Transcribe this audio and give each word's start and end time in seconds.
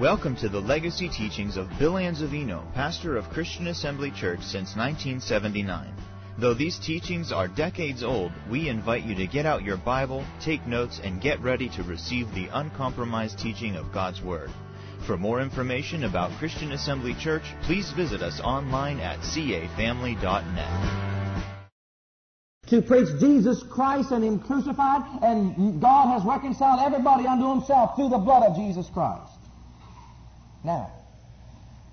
Welcome 0.00 0.34
to 0.36 0.48
the 0.48 0.60
legacy 0.62 1.10
teachings 1.10 1.58
of 1.58 1.68
Bill 1.78 1.92
Anzavino, 1.92 2.62
pastor 2.72 3.18
of 3.18 3.28
Christian 3.28 3.66
Assembly 3.66 4.10
Church 4.10 4.40
since 4.40 4.74
1979. 4.74 5.92
Though 6.38 6.54
these 6.54 6.78
teachings 6.78 7.30
are 7.32 7.46
decades 7.48 8.02
old, 8.02 8.32
we 8.50 8.70
invite 8.70 9.04
you 9.04 9.14
to 9.16 9.26
get 9.26 9.44
out 9.44 9.62
your 9.62 9.76
Bible, 9.76 10.24
take 10.42 10.66
notes, 10.66 11.02
and 11.04 11.20
get 11.20 11.38
ready 11.42 11.68
to 11.76 11.82
receive 11.82 12.30
the 12.32 12.48
uncompromised 12.50 13.38
teaching 13.38 13.76
of 13.76 13.92
God's 13.92 14.22
Word. 14.22 14.48
For 15.06 15.18
more 15.18 15.42
information 15.42 16.04
about 16.04 16.30
Christian 16.38 16.72
Assembly 16.72 17.14
Church, 17.20 17.42
please 17.64 17.90
visit 17.94 18.22
us 18.22 18.40
online 18.42 19.00
at 19.00 19.18
cafamily.net. 19.20 21.44
To 22.68 22.80
preach 22.80 23.08
Jesus 23.20 23.62
Christ 23.70 24.12
and 24.12 24.24
Him 24.24 24.38
crucified, 24.38 25.02
and 25.22 25.78
God 25.78 26.18
has 26.18 26.24
reconciled 26.26 26.80
everybody 26.90 27.26
unto 27.26 27.50
Himself 27.50 27.96
through 27.96 28.08
the 28.08 28.16
blood 28.16 28.44
of 28.44 28.56
Jesus 28.56 28.86
Christ. 28.94 29.29
Now, 30.62 30.90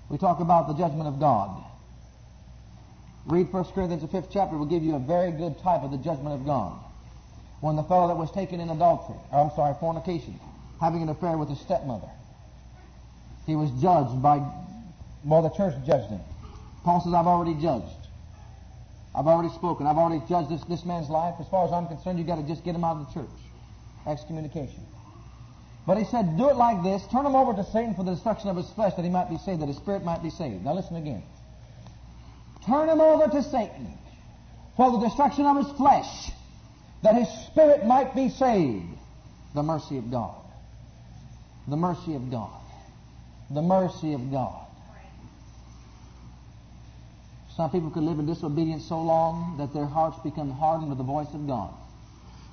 we 0.08 0.18
talk 0.18 0.40
about 0.40 0.68
the 0.68 0.74
judgment 0.74 1.08
of 1.08 1.18
God. 1.18 1.62
Read 3.26 3.52
1 3.52 3.64
Corinthians, 3.74 4.02
the 4.02 4.08
fifth 4.08 4.28
chapter, 4.30 4.56
will 4.56 4.66
give 4.66 4.82
you 4.82 4.94
a 4.94 4.98
very 4.98 5.30
good 5.32 5.58
type 5.60 5.82
of 5.82 5.90
the 5.90 5.98
judgment 5.98 6.34
of 6.34 6.44
God. 6.46 6.74
When 7.60 7.76
the 7.76 7.82
fellow 7.82 8.08
that 8.08 8.16
was 8.16 8.30
taken 8.30 8.60
in 8.60 8.70
adultery, 8.70 9.16
or 9.32 9.40
I'm 9.44 9.50
sorry, 9.56 9.74
fornication, 9.80 10.38
having 10.80 11.02
an 11.02 11.08
affair 11.08 11.36
with 11.36 11.48
his 11.48 11.58
stepmother, 11.60 12.08
he 13.46 13.56
was 13.56 13.70
judged 13.82 14.22
by, 14.22 14.40
well, 15.24 15.42
the 15.42 15.50
church 15.50 15.74
judged 15.86 16.08
him. 16.10 16.20
Paul 16.84 17.00
says, 17.00 17.12
I've 17.12 17.26
already 17.26 17.54
judged. 17.60 17.84
I've 19.14 19.26
already 19.26 19.48
spoken. 19.54 19.86
I've 19.86 19.96
already 19.98 20.22
judged 20.28 20.50
this, 20.50 20.62
this 20.64 20.84
man's 20.84 21.08
life. 21.10 21.34
As 21.40 21.48
far 21.48 21.66
as 21.66 21.72
I'm 21.72 21.88
concerned, 21.88 22.18
you've 22.18 22.28
got 22.28 22.36
to 22.36 22.42
just 22.44 22.62
get 22.64 22.74
him 22.74 22.84
out 22.84 22.96
of 22.98 23.08
the 23.08 23.20
church. 23.20 23.34
Excommunication. 24.06 24.80
But 25.88 25.96
he 25.96 26.04
said, 26.04 26.36
do 26.36 26.50
it 26.50 26.56
like 26.56 26.82
this. 26.82 27.02
Turn 27.10 27.24
him 27.24 27.34
over 27.34 27.54
to 27.54 27.64
Satan 27.70 27.94
for 27.94 28.02
the 28.02 28.10
destruction 28.12 28.50
of 28.50 28.58
his 28.58 28.68
flesh 28.72 28.92
that 28.96 29.06
he 29.06 29.10
might 29.10 29.30
be 29.30 29.38
saved, 29.38 29.62
that 29.62 29.68
his 29.68 29.78
spirit 29.78 30.04
might 30.04 30.22
be 30.22 30.28
saved. 30.28 30.62
Now 30.62 30.74
listen 30.74 30.96
again. 30.96 31.22
Turn 32.66 32.90
him 32.90 33.00
over 33.00 33.26
to 33.26 33.42
Satan 33.42 33.88
for 34.76 34.90
the 34.90 34.98
destruction 35.00 35.46
of 35.46 35.64
his 35.66 35.76
flesh 35.78 36.30
that 37.02 37.14
his 37.14 37.26
spirit 37.46 37.86
might 37.86 38.14
be 38.14 38.28
saved. 38.28 38.84
The 39.54 39.62
mercy 39.62 39.96
of 39.96 40.10
God. 40.10 40.34
The 41.68 41.76
mercy 41.78 42.14
of 42.16 42.30
God. 42.30 42.50
The 43.48 43.62
mercy 43.62 44.12
of 44.12 44.30
God. 44.30 44.66
Some 47.56 47.70
people 47.70 47.88
could 47.90 48.02
live 48.02 48.18
in 48.18 48.26
disobedience 48.26 48.84
so 48.86 49.00
long 49.00 49.56
that 49.56 49.72
their 49.72 49.86
hearts 49.86 50.18
become 50.22 50.50
hardened 50.50 50.90
to 50.90 50.96
the 50.96 51.02
voice 51.02 51.32
of 51.32 51.46
God. 51.46 51.72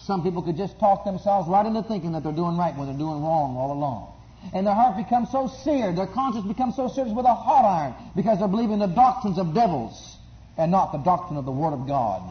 Some 0.06 0.22
people 0.22 0.44
could 0.44 0.56
just 0.56 0.78
talk 0.80 1.03
themselves 1.03 1.50
right 1.50 1.66
into 1.66 1.81
thinking 1.81 2.11
that 2.11 2.22
they're 2.23 2.31
doing 2.31 2.58
right 2.58 2.78
when 2.78 2.88
they're 2.88 2.98
doing 2.98 3.23
wrong 3.23 3.58
all 3.58 3.72
along. 3.73 4.14
And 4.53 4.67
their 4.67 4.75
heart 4.75 4.97
becomes 4.97 5.31
so 5.31 5.47
seared, 5.64 5.95
their 5.97 6.06
conscience 6.06 6.45
becomes 6.45 6.75
so 6.75 6.88
seared 6.88 7.08
with 7.12 7.25
a 7.25 7.34
hot 7.34 7.66
iron 7.66 7.95
because 8.16 8.38
they're 8.38 8.47
believing 8.47 8.78
the 8.78 8.86
doctrines 8.86 9.39
of 9.39 9.56
devils 9.56 10.16
and 10.58 10.72
not 10.72 10.92
the 10.92 11.00
doctrine 11.00 11.39
of 11.39 11.45
the 11.45 11.52
Word 11.52 11.73
of 11.73 11.88
God. 11.88 12.22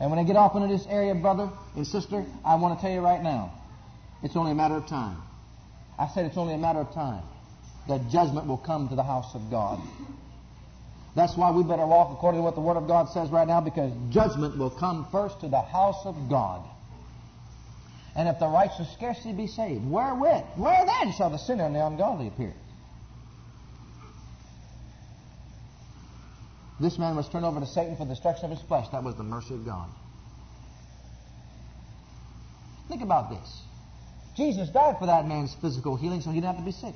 And 0.00 0.08
when 0.10 0.18
I 0.18 0.22
get 0.24 0.36
off 0.36 0.56
into 0.56 0.68
this 0.68 0.86
area, 0.86 1.14
brother 1.14 1.50
and 1.76 1.86
sister, 1.86 2.24
I 2.42 2.54
want 2.54 2.78
to 2.78 2.80
tell 2.80 2.90
you 2.94 3.00
right 3.00 3.22
now, 3.22 3.52
it's 4.22 4.34
only 4.34 4.52
a 4.52 4.54
matter 4.54 4.76
of 4.76 4.86
time. 4.86 5.18
I 5.98 6.08
said 6.14 6.24
it's 6.24 6.38
only 6.38 6.54
a 6.54 6.58
matter 6.58 6.78
of 6.78 6.94
time 6.94 7.22
that 7.86 8.08
judgment 8.08 8.46
will 8.46 8.56
come 8.58 8.88
to 8.88 8.94
the 8.94 9.02
house 9.02 9.34
of 9.34 9.50
God. 9.50 9.78
That's 11.18 11.36
why 11.36 11.50
we 11.50 11.64
better 11.64 11.84
walk 11.84 12.12
according 12.12 12.38
to 12.38 12.42
what 12.44 12.54
the 12.54 12.60
Word 12.60 12.76
of 12.76 12.86
God 12.86 13.08
says 13.08 13.28
right 13.30 13.46
now 13.48 13.60
because 13.60 13.90
judgment 14.08 14.56
will 14.56 14.70
come 14.70 15.04
first 15.10 15.40
to 15.40 15.48
the 15.48 15.60
house 15.60 16.06
of 16.06 16.14
God. 16.30 16.60
And 18.14 18.28
if 18.28 18.38
the 18.38 18.46
righteous 18.46 18.88
scarcely 18.92 19.32
be 19.32 19.48
saved, 19.48 19.84
wherewith, 19.90 20.44
where 20.54 20.86
then 20.86 21.10
shall 21.12 21.28
the 21.28 21.36
sinner 21.38 21.64
and 21.64 21.74
the 21.74 21.84
ungodly 21.84 22.28
appear? 22.28 22.54
This 26.78 26.98
man 27.00 27.16
was 27.16 27.28
turned 27.28 27.44
over 27.44 27.58
to 27.58 27.66
Satan 27.66 27.96
for 27.96 28.04
the 28.04 28.10
destruction 28.14 28.44
of 28.44 28.52
his 28.56 28.60
flesh. 28.68 28.86
That 28.92 29.02
was 29.02 29.16
the 29.16 29.24
mercy 29.24 29.54
of 29.54 29.66
God. 29.66 29.88
Think 32.86 33.02
about 33.02 33.28
this. 33.30 33.62
Jesus 34.36 34.68
died 34.68 35.00
for 35.00 35.06
that 35.06 35.26
man's 35.26 35.52
physical 35.54 35.96
healing 35.96 36.20
so 36.20 36.30
he 36.30 36.36
didn't 36.36 36.54
have 36.54 36.64
to 36.64 36.64
be 36.64 36.70
sick 36.70 36.94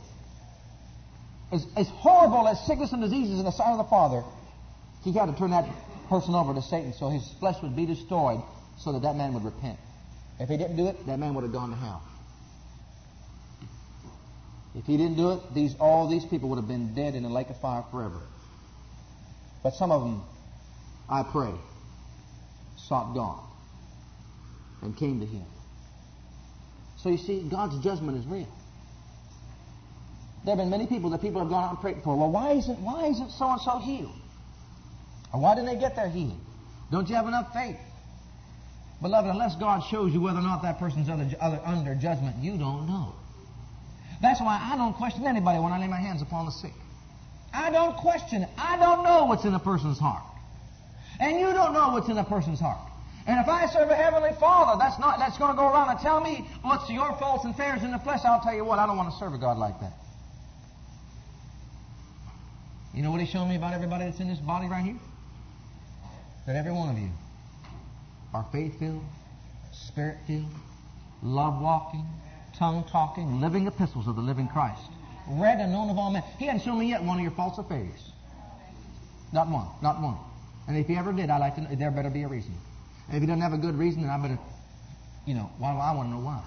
as, 1.52 1.66
as 1.76 1.88
horrible 1.88 2.48
as 2.48 2.58
sickness 2.66 2.92
and 2.92 3.02
diseases 3.02 3.38
in 3.38 3.44
the 3.44 3.50
sight 3.52 3.70
of 3.70 3.78
the 3.78 3.84
Father, 3.84 4.24
he 5.04 5.12
had 5.12 5.26
to 5.26 5.36
turn 5.36 5.50
that 5.50 5.68
person 6.08 6.34
over 6.34 6.54
to 6.54 6.62
Satan 6.62 6.92
so 6.94 7.08
his 7.10 7.26
flesh 7.40 7.56
would 7.62 7.76
be 7.76 7.86
destroyed 7.86 8.40
so 8.78 8.92
that 8.92 9.02
that 9.02 9.14
man 9.16 9.34
would 9.34 9.44
repent. 9.44 9.78
If 10.40 10.48
he 10.48 10.56
didn't 10.56 10.76
do 10.76 10.86
it, 10.88 11.06
that 11.06 11.18
man 11.18 11.34
would 11.34 11.44
have 11.44 11.52
gone 11.52 11.70
to 11.70 11.76
hell. 11.76 12.02
If 14.74 14.86
he 14.86 14.96
didn't 14.96 15.16
do 15.18 15.32
it, 15.32 15.40
these, 15.54 15.74
all 15.78 16.08
these 16.08 16.24
people 16.24 16.48
would 16.48 16.56
have 16.56 16.66
been 16.68 16.94
dead 16.94 17.14
in 17.14 17.22
the 17.24 17.28
lake 17.28 17.50
of 17.50 17.60
fire 17.60 17.84
forever. 17.90 18.20
But 19.62 19.74
some 19.74 19.92
of 19.92 20.02
them, 20.02 20.22
I 21.08 21.22
pray, 21.22 21.50
sought 22.88 23.12
God 23.14 23.42
and 24.80 24.96
came 24.96 25.20
to 25.20 25.26
him. 25.26 25.44
So 26.96 27.10
you 27.10 27.18
see, 27.18 27.42
God's 27.48 27.78
judgment 27.84 28.16
is 28.16 28.26
real. 28.26 28.48
There 30.44 30.56
have 30.56 30.58
been 30.58 30.70
many 30.70 30.86
people 30.86 31.10
that 31.10 31.20
people 31.22 31.40
have 31.40 31.50
gone 31.50 31.64
out 31.64 31.70
and 31.70 31.80
prayed 31.80 32.02
for. 32.02 32.16
Well, 32.16 32.30
why 32.30 32.52
isn't 32.52 32.78
why 32.80 33.06
isn't 33.06 33.30
so 33.30 33.52
and 33.52 33.60
so 33.60 33.78
healed? 33.78 34.10
Or 35.32 35.40
why 35.40 35.54
didn't 35.54 35.70
they 35.72 35.78
get 35.80 35.94
their 35.94 36.08
healing? 36.08 36.40
Don't 36.90 37.08
you 37.08 37.14
have 37.14 37.28
enough 37.28 37.52
faith? 37.54 37.78
Beloved, 39.00 39.28
unless 39.30 39.54
God 39.56 39.82
shows 39.90 40.12
you 40.12 40.20
whether 40.20 40.38
or 40.38 40.42
not 40.42 40.62
that 40.62 40.78
person's 40.78 41.08
under, 41.08 41.26
under 41.64 41.94
judgment, 41.94 42.36
you 42.42 42.56
don't 42.56 42.86
know. 42.86 43.14
That's 44.20 44.40
why 44.40 44.58
I 44.62 44.76
don't 44.76 44.92
question 44.94 45.26
anybody 45.26 45.58
when 45.58 45.72
I 45.72 45.78
lay 45.78 45.88
my 45.88 45.96
hands 45.98 46.22
upon 46.22 46.46
the 46.46 46.52
sick. 46.52 46.74
I 47.54 47.70
don't 47.70 47.96
question 47.96 48.46
I 48.58 48.76
don't 48.78 49.04
know 49.04 49.24
what's 49.26 49.44
in 49.44 49.54
a 49.54 49.58
person's 49.60 49.98
heart. 49.98 50.22
And 51.20 51.38
you 51.38 51.52
don't 51.52 51.72
know 51.72 51.90
what's 51.90 52.08
in 52.08 52.18
a 52.18 52.24
person's 52.24 52.60
heart. 52.60 52.78
And 53.26 53.38
if 53.38 53.46
I 53.48 53.66
serve 53.66 53.90
a 53.90 53.94
heavenly 53.96 54.32
Father, 54.40 54.76
that's 54.78 54.98
not 54.98 55.18
that's 55.18 55.38
going 55.38 55.52
to 55.52 55.56
go 55.56 55.66
around 55.68 55.90
and 55.90 56.00
tell 56.00 56.20
me 56.20 56.44
what's 56.62 56.90
your 56.90 57.12
faults 57.18 57.44
and 57.44 57.54
failures 57.56 57.84
in 57.84 57.92
the 57.92 57.98
flesh. 57.98 58.20
I'll 58.24 58.40
tell 58.40 58.54
you 58.54 58.64
what, 58.64 58.80
I 58.80 58.86
don't 58.86 58.96
want 58.96 59.12
to 59.12 59.18
serve 59.18 59.32
a 59.34 59.38
God 59.38 59.56
like 59.58 59.78
that. 59.80 59.92
You 62.94 63.02
know 63.02 63.10
what 63.10 63.20
he's 63.20 63.30
showing 63.30 63.48
me 63.48 63.56
about 63.56 63.72
everybody 63.74 64.04
that's 64.04 64.20
in 64.20 64.28
this 64.28 64.38
body 64.38 64.68
right 64.68 64.84
here? 64.84 64.96
That 66.46 66.56
every 66.56 66.72
one 66.72 66.90
of 66.90 66.98
you 66.98 67.08
are 68.34 68.44
faith 68.52 68.78
filled, 68.78 69.04
spirit 69.72 70.18
filled, 70.26 70.50
love 71.22 71.60
walking, 71.60 72.04
tongue 72.58 72.84
talking, 72.90 73.40
living 73.40 73.66
epistles 73.66 74.06
of 74.08 74.16
the 74.16 74.20
living 74.22 74.48
Christ. 74.48 74.82
Read 75.28 75.58
and 75.60 75.72
known 75.72 75.88
of 75.88 75.96
all 75.98 76.10
men. 76.10 76.22
He 76.38 76.46
hasn't 76.46 76.64
shown 76.64 76.78
me 76.78 76.88
yet 76.88 77.02
one 77.02 77.16
of 77.16 77.22
your 77.22 77.30
false 77.32 77.56
affairs. 77.58 78.10
Not 79.32 79.48
one. 79.48 79.66
Not 79.80 80.02
one. 80.02 80.16
And 80.68 80.76
if 80.76 80.86
he 80.86 80.96
ever 80.96 81.12
did, 81.12 81.30
I'd 81.30 81.38
like 81.38 81.54
to 81.54 81.62
know, 81.62 81.74
there 81.74 81.90
better 81.90 82.10
be 82.10 82.24
a 82.24 82.28
reason. 82.28 82.52
And 83.08 83.16
if 83.16 83.22
he 83.22 83.26
doesn't 83.26 83.40
have 83.40 83.52
a 83.54 83.58
good 83.58 83.78
reason, 83.78 84.02
then 84.02 84.10
I 84.10 84.18
better, 84.18 84.38
you 85.24 85.34
know, 85.34 85.50
why 85.58 85.72
well, 85.72 85.80
I 85.80 85.92
want 85.94 86.08
to 86.10 86.14
know 86.14 86.20
why. 86.24 86.42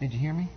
Did 0.00 0.12
you 0.12 0.18
hear 0.18 0.34
me? 0.34 0.48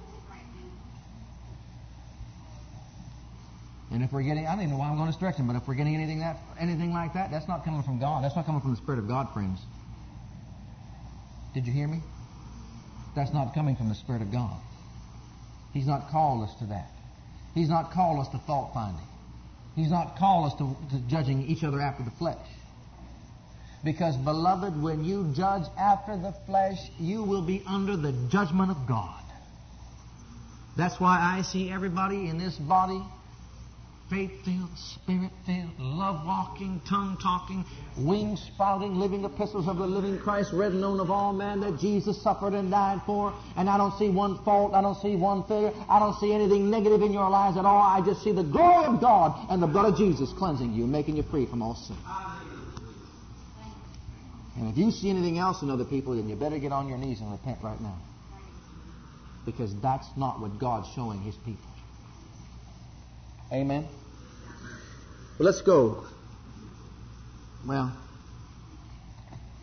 And 3.95 4.03
if 4.03 4.11
we're 4.11 4.23
getting, 4.23 4.45
I 4.45 4.51
don't 4.56 4.59
even 4.66 4.72
know 4.72 4.79
why 4.79 4.89
I'm 4.89 4.95
going 4.95 5.07
this 5.07 5.16
direction, 5.16 5.47
but 5.47 5.56
if 5.56 5.69
we're 5.69 5.73
getting 5.75 5.95
anything 5.95 6.19
that, 6.19 6.35
anything 6.59 6.91
like 6.91 7.13
that, 7.13 7.31
that's 7.31 7.47
not 7.47 7.63
coming 7.63 7.81
from 7.81 7.97
God. 7.97 8.25
That's 8.25 8.35
not 8.35 8.45
coming 8.45 8.59
from 8.59 8.72
the 8.72 8.75
Spirit 8.75 9.00
of 9.00 9.07
God, 9.07 9.31
friends. 9.33 9.57
Did 11.53 11.66
you 11.66 11.72
hear 11.72 11.88
me? 11.88 12.01
That's 13.16 13.31
not 13.33 13.53
coming 13.53 13.78
from 13.78 13.88
the 13.88 13.95
Spirit 13.95 14.22
of 14.22 14.33
God. 14.33 14.57
He's 15.72 15.88
not 15.88 16.09
called 16.11 16.44
us 16.44 16.53
to 16.57 16.66
that. 16.66 16.89
He's 17.53 17.69
not 17.69 17.94
called 17.94 18.19
us 18.19 18.28
to 18.33 18.38
fault 18.39 18.72
finding. 18.73 19.00
He's 19.78 19.91
not 19.91 20.17
called 20.17 20.51
us 20.51 20.57
to, 20.57 20.75
to 20.91 21.01
judging 21.07 21.47
each 21.47 21.63
other 21.63 21.79
after 21.79 22.03
the 22.03 22.12
flesh. 22.12 22.45
Because, 23.81 24.17
beloved, 24.17 24.81
when 24.83 25.06
you 25.06 25.31
judge 25.33 25.63
after 25.79 26.17
the 26.17 26.33
flesh, 26.47 26.79
you 27.00 27.23
will 27.23 27.41
be 27.44 27.63
under 27.66 27.95
the 27.95 28.12
judgment 28.29 28.72
of 28.72 28.88
God. 28.89 29.23
That's 30.75 31.00
why 31.00 31.18
I 31.18 31.44
see 31.44 31.71
everybody 31.71 32.27
in 32.27 32.38
this 32.38 32.56
body 32.57 33.01
faith 34.10 34.31
filled, 34.44 34.69
spirit 34.78 35.31
filled, 35.46 35.80
love 35.80 36.25
walking, 36.28 36.80
tongue 36.88 37.18
talking, 37.22 37.66
wing 37.98 38.36
sprouting, 38.38 38.96
living 38.96 39.25
epistles 39.25 39.68
of 39.68 39.78
the 39.78 39.86
living 39.86 40.19
Christ, 40.19 40.52
read 40.54 40.74
and 40.74 40.81
known 40.81 41.00
of 41.00 41.10
all 41.10 41.34
men 41.34 41.60
that 41.62 41.80
Jesus 41.80 42.22
suffered 42.22 42.54
and 42.54 42.69
died 42.69 43.02
for. 43.06 43.34
And 43.57 43.69
I 43.69 43.78
don't 43.78 43.98
see 43.98 44.10
one 44.10 44.44
fault, 44.44 44.74
I 44.74 44.81
don't 44.81 45.00
see 45.02 45.16
one 45.16 45.44
failure, 45.48 45.72
I 45.90 46.00
don't 46.00 46.16
see 46.19 46.31
anything 46.31 46.69
negative 46.69 47.02
in 47.02 47.13
your 47.13 47.30
lives 47.30 47.57
at 47.57 47.66
all. 47.66 47.81
I 47.81 48.06
just 48.06 48.24
see 48.24 48.31
the 48.31 48.44
glory 48.44 48.86
of 48.86 49.02
God 49.02 49.48
and 49.50 49.62
the 49.62 49.68
blood 49.68 49.92
of 49.92 49.98
Jesus 49.98 50.31
cleansing 50.38 50.74
you 50.74 50.86
making 50.86 51.18
you 51.18 51.24
free 51.24 51.48
from 51.48 51.62
all 51.62 51.75
sin. 51.75 51.98
And 54.57 54.72
if 54.72 54.78
you 54.78 54.92
see 54.92 55.10
anything 55.10 55.38
else 55.38 55.62
in 55.63 55.69
other 55.69 55.84
people, 55.84 56.16
then 56.16 56.30
you 56.30 56.36
better 56.36 56.60
get 56.60 56.72
on 56.72 56.88
your 56.88 56.98
knees 56.98 57.19
and 57.19 57.31
repent 57.31 57.57
right 57.62 57.80
now. 57.81 57.98
Because 59.46 59.72
that's 59.81 60.07
not 60.16 60.40
what 60.40 60.57
God's 60.60 60.88
showing 60.96 61.19
His 61.22 61.36
people. 61.44 61.69
Amen. 63.51 63.88
Well, 65.38 65.45
let's 65.45 65.62
go. 65.62 66.06
Well, 67.68 67.95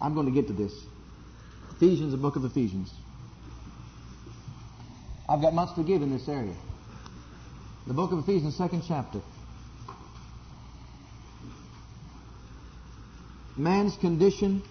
I'm 0.01 0.15
going 0.15 0.27
to 0.27 0.33
get 0.33 0.47
to 0.49 0.53
this. 0.53 0.73
Ephesians, 1.77 2.13
the 2.13 2.17
book 2.19 2.37
of 2.37 2.45
Ephesians. 2.45 2.93
I've 5.29 5.41
got 5.41 5.53
much 5.55 5.75
to 5.77 5.83
give 5.83 6.03
in 6.03 6.11
this 6.13 6.29
area. 6.29 6.55
The 7.87 7.95
book 7.95 8.13
of 8.13 8.21
Ephesians, 8.21 8.57
second 8.57 8.83
chapter. 8.87 9.21
Man's 13.57 13.97
condition 13.97 14.63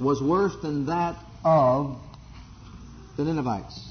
was 0.00 0.22
worse 0.22 0.54
than 0.62 0.86
that 0.86 1.16
of 1.44 1.98
the 3.16 3.24
Ninevites 3.24 3.87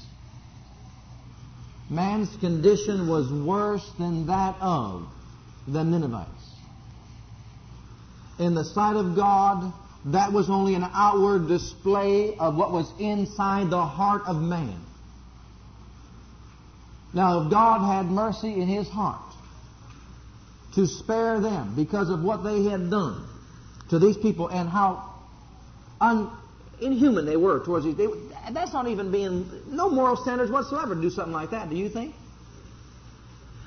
man's 1.90 2.34
condition 2.36 3.08
was 3.08 3.30
worse 3.32 3.88
than 3.98 4.26
that 4.26 4.56
of 4.60 5.06
the 5.66 5.82
Ninevites. 5.82 6.28
In 8.38 8.54
the 8.54 8.64
sight 8.64 8.96
of 8.96 9.16
God, 9.16 9.72
that 10.06 10.32
was 10.32 10.48
only 10.48 10.74
an 10.74 10.84
outward 10.84 11.48
display 11.48 12.34
of 12.38 12.56
what 12.56 12.72
was 12.72 12.90
inside 13.00 13.70
the 13.70 13.84
heart 13.84 14.22
of 14.26 14.36
man. 14.36 14.78
Now, 17.12 17.42
if 17.44 17.50
God 17.50 17.86
had 17.86 18.06
mercy 18.06 18.52
in 18.52 18.68
his 18.68 18.86
heart 18.88 19.22
to 20.74 20.86
spare 20.86 21.40
them 21.40 21.74
because 21.74 22.10
of 22.10 22.22
what 22.22 22.44
they 22.44 22.64
had 22.64 22.90
done 22.90 23.26
to 23.90 23.98
these 23.98 24.16
people 24.16 24.48
and 24.48 24.68
how 24.68 25.14
un- 26.00 26.30
inhuman 26.80 27.24
they 27.24 27.36
were 27.36 27.64
towards 27.64 27.86
these, 27.86 27.96
they, 27.96 28.06
that's 28.52 28.72
not 28.72 28.88
even 28.88 29.10
being, 29.10 29.48
no 29.68 29.90
moral 29.90 30.16
standards 30.16 30.50
whatsoever 30.50 30.94
to 30.94 31.00
do 31.00 31.10
something 31.10 31.32
like 31.32 31.50
that, 31.50 31.70
do 31.70 31.76
you 31.76 31.88
think? 31.88 32.14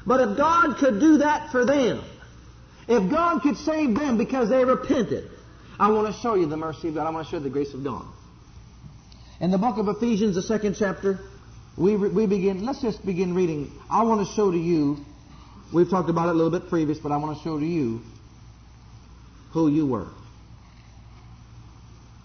But 0.05 0.19
if 0.29 0.37
God 0.37 0.77
could 0.77 0.99
do 0.99 1.17
that 1.19 1.51
for 1.51 1.65
them, 1.65 2.03
if 2.87 3.11
God 3.11 3.41
could 3.41 3.57
save 3.57 3.95
them 3.97 4.17
because 4.17 4.49
they 4.49 4.65
repented, 4.65 5.27
I 5.79 5.91
want 5.91 6.13
to 6.13 6.21
show 6.21 6.35
you 6.35 6.47
the 6.47 6.57
mercy 6.57 6.87
of 6.89 6.95
God. 6.95 7.07
I 7.07 7.11
want 7.11 7.27
to 7.27 7.31
show 7.31 7.37
you 7.37 7.43
the 7.43 7.49
grace 7.49 7.73
of 7.73 7.83
God. 7.83 8.05
In 9.39 9.51
the 9.51 9.57
book 9.57 9.77
of 9.77 9.87
Ephesians, 9.87 10.35
the 10.35 10.41
second 10.41 10.75
chapter, 10.77 11.19
we, 11.77 11.95
re- 11.95 12.09
we 12.09 12.25
begin, 12.27 12.65
let's 12.65 12.81
just 12.81 13.05
begin 13.05 13.35
reading. 13.35 13.71
I 13.89 14.03
want 14.03 14.27
to 14.27 14.33
show 14.33 14.51
to 14.51 14.57
you, 14.57 14.97
we've 15.73 15.89
talked 15.89 16.09
about 16.09 16.27
it 16.29 16.31
a 16.31 16.33
little 16.33 16.51
bit 16.57 16.69
previous, 16.69 16.97
but 16.99 17.11
I 17.11 17.17
want 17.17 17.37
to 17.37 17.43
show 17.43 17.59
to 17.59 17.65
you 17.65 18.01
who 19.51 19.67
you 19.67 19.85
were. 19.85 20.07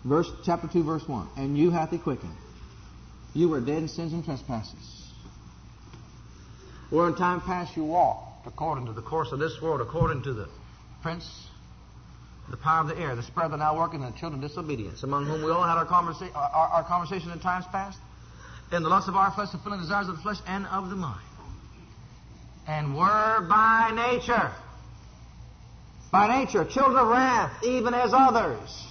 Verse 0.06 0.30
chapter 0.44 0.68
two, 0.68 0.84
verse 0.84 1.06
one. 1.08 1.26
And 1.36 1.58
you 1.58 1.70
hath 1.70 1.90
he 1.90 1.98
quickened. 1.98 2.36
You 3.34 3.48
were 3.48 3.60
dead 3.60 3.78
in 3.78 3.88
sins 3.88 4.12
and 4.12 4.24
trespasses. 4.24 5.10
Where 6.90 7.08
in 7.08 7.16
time 7.16 7.40
past 7.40 7.76
you 7.76 7.82
walked 7.84 8.46
according 8.46 8.86
to 8.86 8.92
the 8.92 9.02
course 9.02 9.32
of 9.32 9.40
this 9.40 9.60
world, 9.60 9.80
according 9.80 10.22
to 10.22 10.32
the 10.32 10.48
prince, 11.02 11.26
the 12.52 12.56
power 12.56 12.82
of 12.82 12.86
the 12.88 12.96
air, 13.02 13.16
the 13.16 13.24
spread 13.24 13.50
that 13.50 13.56
now 13.56 13.76
working, 13.76 14.04
and 14.04 14.14
the 14.14 14.18
children 14.18 14.40
of 14.44 14.48
disobedience, 14.48 15.02
among 15.02 15.26
whom 15.26 15.42
we 15.42 15.50
all 15.50 15.64
had 15.64 15.76
our, 15.76 15.84
conversa- 15.84 16.32
our, 16.36 16.68
our 16.68 16.84
conversation 16.84 17.32
in 17.32 17.40
times 17.40 17.64
past, 17.72 17.98
in 18.70 18.84
the 18.84 18.88
lusts 18.88 19.08
of 19.08 19.16
our 19.16 19.32
flesh, 19.32 19.50
fulfilling 19.50 19.80
desires 19.80 20.08
of 20.08 20.14
the 20.16 20.22
flesh 20.22 20.38
and 20.46 20.64
of 20.66 20.88
the 20.88 20.94
mind, 20.94 21.20
and 22.68 22.96
were 22.96 23.44
by 23.48 23.90
nature, 24.12 24.52
by 26.12 26.44
nature, 26.44 26.64
children 26.64 26.96
of 26.96 27.08
wrath, 27.08 27.64
even 27.64 27.92
as 27.94 28.12
others. 28.14 28.86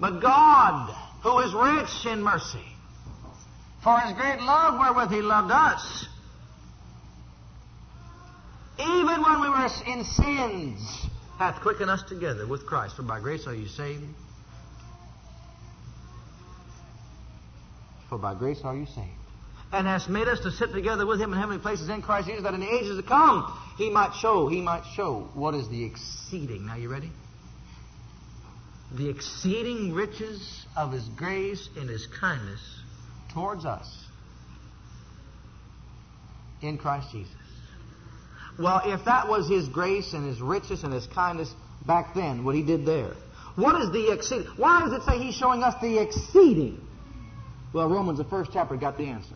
But 0.00 0.20
God, 0.20 0.92
who 1.22 1.38
is 1.40 1.52
rich 1.52 2.06
in 2.06 2.22
mercy, 2.22 2.64
for 3.84 3.98
his 4.00 4.16
great 4.16 4.40
love 4.40 4.80
wherewith 4.80 5.10
he 5.10 5.20
loved 5.20 5.50
us, 5.52 6.06
even 8.78 9.22
when 9.22 9.40
we 9.42 9.48
were 9.50 9.68
in 9.92 10.04
sins, 10.04 11.02
hath 11.38 11.60
quickened 11.60 11.90
us 11.90 12.02
together 12.08 12.46
with 12.46 12.64
Christ. 12.66 12.96
For 12.96 13.02
by 13.02 13.20
grace 13.20 13.46
are 13.46 13.54
you 13.54 13.66
saved. 13.68 14.04
For 18.08 18.16
by 18.18 18.34
grace 18.34 18.60
are 18.64 18.74
you 18.74 18.86
saved. 18.86 19.06
And 19.72 19.86
has 19.86 20.08
made 20.08 20.28
us 20.28 20.40
to 20.40 20.50
sit 20.50 20.72
together 20.72 21.04
with 21.06 21.20
him 21.20 21.32
in 21.34 21.38
heavenly 21.38 21.60
places 21.62 21.90
in 21.90 22.00
Christ 22.00 22.26
Jesus, 22.26 22.42
that 22.42 22.54
in 22.54 22.60
the 22.60 22.70
ages 22.74 22.96
to 22.96 23.02
come 23.06 23.54
he 23.76 23.90
might 23.90 24.14
show, 24.18 24.48
he 24.48 24.62
might 24.62 24.82
show 24.96 25.28
what 25.34 25.54
is 25.54 25.68
the 25.68 25.84
exceeding. 25.84 26.66
Now 26.66 26.76
you 26.76 26.90
ready? 26.90 27.10
the 28.96 29.08
exceeding 29.08 29.92
riches 29.92 30.66
of 30.76 30.92
his 30.92 31.04
grace 31.16 31.68
and 31.76 31.88
his 31.88 32.06
kindness 32.20 32.60
towards 33.32 33.64
us 33.64 33.86
in 36.62 36.76
Christ 36.76 37.08
Jesus. 37.12 37.32
Well, 38.58 38.82
if 38.84 39.04
that 39.04 39.28
was 39.28 39.48
his 39.48 39.68
grace 39.68 40.12
and 40.12 40.26
his 40.26 40.40
riches 40.40 40.82
and 40.82 40.92
his 40.92 41.06
kindness 41.06 41.50
back 41.86 42.14
then, 42.14 42.44
what 42.44 42.54
he 42.54 42.62
did 42.62 42.84
there, 42.84 43.12
what 43.54 43.80
is 43.80 43.90
the 43.92 44.12
exceeding? 44.12 44.46
Why 44.56 44.80
does 44.80 44.92
it 44.92 45.02
say 45.04 45.18
he's 45.18 45.34
showing 45.34 45.62
us 45.62 45.74
the 45.80 45.98
exceeding? 46.02 46.80
Well, 47.72 47.88
Romans, 47.88 48.18
the 48.18 48.24
first 48.24 48.50
chapter, 48.52 48.76
got 48.76 48.98
the 48.98 49.04
answer. 49.04 49.34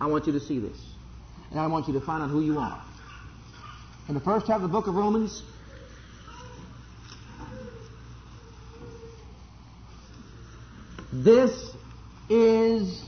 I 0.00 0.06
want 0.06 0.26
you 0.26 0.34
to 0.34 0.40
see 0.40 0.58
this. 0.58 0.76
And 1.50 1.58
I 1.58 1.66
want 1.68 1.88
you 1.88 1.94
to 1.94 2.00
find 2.00 2.22
out 2.22 2.28
who 2.30 2.42
you 2.42 2.58
are. 2.58 2.82
In 4.08 4.14
the 4.14 4.20
first 4.20 4.46
chapter 4.46 4.62
of 4.62 4.62
the 4.62 4.68
book 4.76 4.86
of 4.86 4.94
Romans, 4.94 5.42
This 11.14 11.52
is 12.28 13.00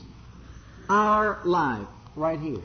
our 0.87 1.39
life 1.43 1.87
right 2.15 2.39
here. 2.39 2.61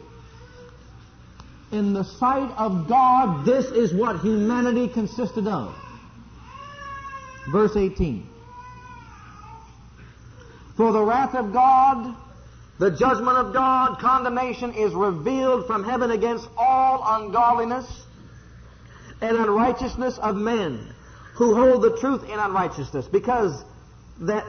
In 1.72 1.94
the 1.94 2.04
sight 2.04 2.52
of 2.56 2.86
God, 2.86 3.44
this 3.44 3.64
is 3.66 3.92
what 3.92 4.20
humanity 4.20 4.86
consisted 4.86 5.48
of. 5.48 5.74
Verse 7.50 7.74
18. 7.74 8.24
For 10.76 10.92
the 10.92 11.02
wrath 11.02 11.34
of 11.34 11.52
God, 11.52 12.14
the 12.78 12.90
judgment 12.90 13.36
of 13.38 13.52
God, 13.52 13.98
condemnation 14.00 14.72
is 14.74 14.94
revealed 14.94 15.66
from 15.66 15.82
heaven 15.82 16.12
against 16.12 16.46
all 16.56 17.02
ungodliness 17.04 17.86
and 19.20 19.36
unrighteousness 19.38 20.18
of 20.18 20.36
men 20.36 20.86
who 21.34 21.56
hold 21.56 21.82
the 21.82 21.98
truth 21.98 22.22
in 22.30 22.38
unrighteousness 22.38 23.06
because 23.10 23.60
that 24.20 24.44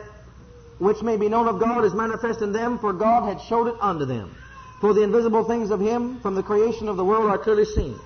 which 0.79 1.01
may 1.01 1.17
be 1.17 1.29
known 1.29 1.47
of 1.47 1.59
God 1.59 1.85
is 1.85 1.93
manifest 1.93 2.41
in 2.41 2.51
them, 2.51 2.79
for 2.79 2.93
God 2.93 3.27
had 3.27 3.41
showed 3.47 3.67
it 3.67 3.75
unto 3.81 4.05
them. 4.05 4.35
For 4.81 4.93
the 4.93 5.03
invisible 5.03 5.43
things 5.45 5.69
of 5.69 5.79
Him 5.79 6.19
from 6.21 6.35
the 6.35 6.43
creation 6.43 6.87
of 6.87 6.97
the 6.97 7.05
world 7.05 7.29
are 7.29 7.37
clearly 7.37 7.65
seen, 7.65 7.97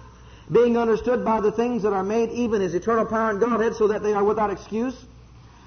being 0.52 0.78
understood 0.78 1.26
by 1.26 1.42
the 1.42 1.52
things 1.52 1.84
that 1.84 1.94
are 1.94 2.04
made, 2.04 2.30
even 2.32 2.62
His 2.62 2.76
eternal 2.76 3.06
power 3.06 3.32
and 3.32 3.40
Godhead, 3.40 3.76
so 3.76 3.88
that 3.88 4.04
they 4.04 4.14
are 4.14 4.24
without 4.24 4.50
excuse. 4.52 4.96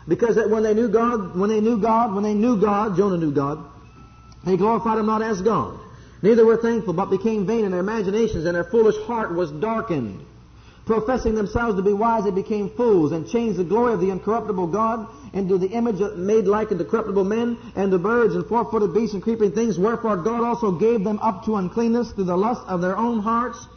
Because 0.08 0.37
that 0.37 0.49
when 0.50 0.62
they 0.62 0.75
knew 0.75 0.88
God, 0.88 1.37
when 1.38 1.50
they 1.50 1.61
knew 1.61 1.79
God, 1.79 2.14
when 2.14 2.25
they 2.25 2.35
knew 2.35 2.61
God, 2.61 2.97
Jonah 2.97 3.19
knew 3.19 3.32
God, 3.32 3.58
they 4.44 4.56
glorified 4.56 4.99
Him 4.99 5.06
not 5.06 5.23
as 5.23 5.43
God. 5.43 5.79
Neither 6.23 6.44
were 6.44 6.57
thankful, 6.57 6.95
but 6.95 7.07
became 7.07 7.47
vain 7.47 7.64
in 7.64 7.71
their 7.71 7.80
imaginations, 7.80 8.45
and 8.45 8.54
their 8.54 8.64
foolish 8.64 8.97
heart 9.07 9.33
was 9.35 9.50
darkened. 9.50 10.21
Professing 10.90 11.37
themselves 11.37 11.76
to 11.76 11.82
be 11.82 11.92
wise, 11.92 12.25
they 12.25 12.32
became 12.32 12.68
fools 12.70 13.12
and 13.12 13.30
changed 13.30 13.61
the 13.61 13.62
glory 13.62 13.92
of 13.92 14.00
the 14.00 14.11
incorruptible 14.11 14.66
God 14.66 15.06
into 15.32 15.56
the 15.56 15.68
image 15.68 16.00
made 16.16 16.47
like 16.49 16.73
unto 16.73 16.82
corruptible 16.85 17.23
men 17.23 17.56
and 17.76 17.92
the 17.92 17.99
birds 18.00 18.35
and 18.35 18.44
four-footed 18.47 18.92
beasts 18.92 19.14
and 19.14 19.23
creeping 19.23 19.52
things. 19.52 19.78
Wherefore 19.78 20.16
God 20.16 20.42
also 20.42 20.73
gave 20.73 21.04
them 21.04 21.20
up 21.23 21.44
to 21.44 21.54
uncleanness 21.54 22.11
through 22.11 22.25
the 22.25 22.37
lust 22.37 22.62
of 22.66 22.82
their 22.82 22.99
own 22.99 23.20
hearts 23.20 23.68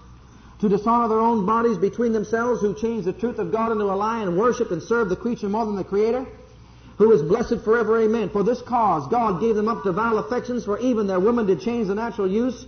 to 0.62 0.68
dishonor 0.68 1.08
their 1.08 1.20
own 1.20 1.46
bodies 1.46 1.78
between 1.78 2.14
themselves 2.14 2.62
who 2.62 2.74
changed 2.74 3.06
the 3.06 3.14
truth 3.14 3.38
of 3.38 3.52
God 3.52 3.72
into 3.72 3.84
a 3.84 3.94
lie 3.94 4.24
and 4.24 4.36
worship 4.36 4.72
and 4.72 4.82
serve 4.82 5.10
the 5.10 5.16
creature 5.16 5.48
more 5.48 5.68
than 5.68 5.76
the 5.76 5.84
creator 5.84 6.26
who 6.98 7.12
is 7.12 7.22
blessed 7.22 7.60
forever. 7.64 8.02
Amen. 8.02 8.30
For 8.32 8.42
this 8.42 8.64
cause 8.64 9.08
God 9.12 9.40
gave 9.40 9.54
them 9.54 9.68
up 9.68 9.84
to 9.84 9.92
vile 9.92 10.18
affections 10.18 10.66
for 10.66 10.80
even 10.80 11.06
their 11.06 11.20
women 11.20 11.46
did 11.46 11.62
change 11.62 11.90
the 11.90 11.94
natural 11.94 12.26
use 12.28 12.66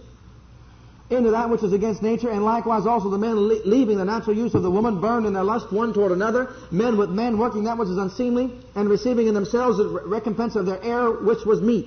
into 1.09 1.29
that 1.31 1.50
which 1.50 1.62
is 1.63 1.71
against 1.71 2.01
nature, 2.01 2.29
and 2.31 2.43
likewise 2.43 2.85
also 2.88 3.09
the 3.09 3.17
men 3.17 3.35
le- 3.38 3.62
leaving 3.65 3.97
the 3.97 4.05
natural 4.05 4.35
use 4.35 4.55
of 4.55 4.63
the 4.63 4.71
woman, 4.71 5.00
burned 5.00 5.25
in 5.25 5.33
their 5.33 5.43
lust 5.43 5.71
one 5.71 5.93
toward 5.93 6.12
another, 6.12 6.50
men 6.71 6.97
with 6.97 7.09
men 7.12 7.38
working 7.38 7.63
that 7.65 7.77
which 7.77 7.89
is 7.89 7.97
unseemly, 7.97 8.51
and 8.74 8.89
receiving 8.89 9.27
in 9.27 9.33
themselves 9.35 9.77
the 9.77 9.88
re- 9.88 10.01
recompense 10.05 10.55
of 10.55 10.65
their 10.65 10.81
error 10.83 11.24
which 11.24 11.45
was 11.45 11.62
meat. 11.62 11.85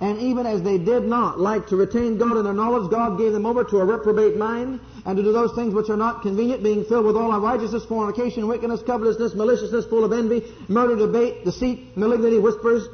And 0.00 0.20
even 0.20 0.46
as 0.46 0.62
they 0.62 0.78
did 0.78 1.02
not 1.02 1.40
like 1.40 1.66
to 1.68 1.76
retain 1.76 2.18
God 2.18 2.36
in 2.36 2.44
their 2.44 2.52
knowledge, 2.52 2.88
God 2.88 3.18
gave 3.18 3.32
them 3.32 3.44
over 3.44 3.64
to 3.64 3.78
a 3.78 3.84
reprobate 3.84 4.36
mind, 4.36 4.78
and 5.04 5.16
to 5.16 5.22
do 5.24 5.32
those 5.32 5.52
things 5.56 5.74
which 5.74 5.90
are 5.90 5.96
not 5.96 6.22
convenient, 6.22 6.62
being 6.62 6.84
filled 6.84 7.04
with 7.04 7.16
all 7.16 7.34
unrighteousness, 7.34 7.84
fornication, 7.86 8.46
wickedness, 8.46 8.80
covetousness, 8.86 9.34
maliciousness, 9.34 9.86
full 9.86 10.04
of 10.04 10.12
envy, 10.12 10.44
murder, 10.68 10.94
debate, 10.94 11.44
deceit, 11.44 11.96
malignity, 11.96 12.38
whispers, 12.38 12.86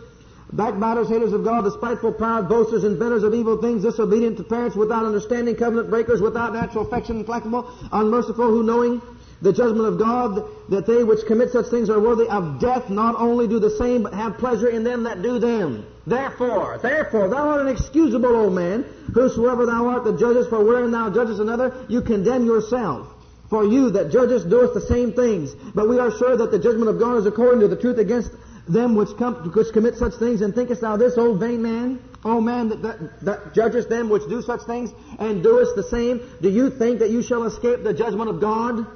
backbiters, 0.56 1.08
haters 1.08 1.32
of 1.32 1.44
God, 1.44 1.64
despiteful, 1.64 2.12
proud, 2.12 2.48
boasters, 2.48 2.84
inventors 2.84 3.22
of 3.22 3.34
evil 3.34 3.60
things, 3.60 3.82
disobedient 3.82 4.36
to 4.36 4.44
parents, 4.44 4.76
without 4.76 5.04
understanding, 5.04 5.56
covenant 5.56 5.90
breakers, 5.90 6.20
without 6.20 6.52
natural 6.52 6.86
affection, 6.86 7.18
implacable, 7.18 7.68
unmerciful, 7.92 8.48
who 8.48 8.62
knowing 8.62 9.02
the 9.42 9.52
judgment 9.52 9.84
of 9.84 9.98
God, 9.98 10.48
that 10.70 10.86
they 10.86 11.02
which 11.04 11.26
commit 11.26 11.50
such 11.50 11.66
things 11.66 11.90
are 11.90 12.00
worthy 12.00 12.26
of 12.28 12.60
death, 12.60 12.88
not 12.88 13.14
only 13.16 13.48
do 13.48 13.58
the 13.58 13.76
same, 13.76 14.04
but 14.04 14.14
have 14.14 14.38
pleasure 14.38 14.68
in 14.68 14.84
them 14.84 15.02
that 15.02 15.22
do 15.22 15.38
them. 15.38 15.84
Therefore, 16.06 16.78
therefore, 16.80 17.28
thou 17.28 17.48
art 17.50 17.60
an 17.62 17.68
excusable, 17.68 18.34
O 18.34 18.48
man, 18.50 18.84
whosoever 19.12 19.66
thou 19.66 19.88
art 19.88 20.04
that 20.04 20.18
judgest, 20.18 20.48
for 20.50 20.64
wherein 20.64 20.92
thou 20.92 21.10
judgest 21.10 21.40
another, 21.40 21.84
you 21.88 22.00
condemn 22.00 22.46
yourself. 22.46 23.08
For 23.50 23.64
you 23.64 23.90
that 23.90 24.10
judgest 24.10 24.48
doeth 24.48 24.72
the 24.72 24.80
same 24.80 25.12
things. 25.12 25.52
But 25.74 25.88
we 25.88 25.98
are 25.98 26.10
sure 26.16 26.36
that 26.36 26.50
the 26.50 26.58
judgment 26.58 26.88
of 26.88 26.98
God 26.98 27.16
is 27.18 27.26
according 27.26 27.60
to 27.60 27.68
the 27.68 27.76
truth 27.80 27.98
against 27.98 28.30
them 28.68 28.96
which, 28.96 29.08
come, 29.18 29.34
which 29.52 29.72
commit 29.72 29.96
such 29.96 30.14
things, 30.14 30.40
and 30.40 30.54
thinkest 30.54 30.80
thou 30.80 30.96
this, 30.96 31.16
O 31.18 31.34
vain 31.34 31.62
man? 31.62 32.00
O 32.24 32.40
man 32.40 32.70
that, 32.70 32.82
that, 32.82 33.24
that 33.24 33.54
judgest 33.54 33.88
them 33.90 34.08
which 34.08 34.22
do 34.28 34.40
such 34.42 34.62
things, 34.62 34.90
and 35.18 35.42
doest 35.42 35.76
the 35.76 35.82
same, 35.82 36.20
do 36.40 36.48
you 36.48 36.70
think 36.70 37.00
that 37.00 37.10
you 37.10 37.22
shall 37.22 37.44
escape 37.44 37.82
the 37.82 37.92
judgment 37.92 38.30
of 38.30 38.40
God? 38.40 38.86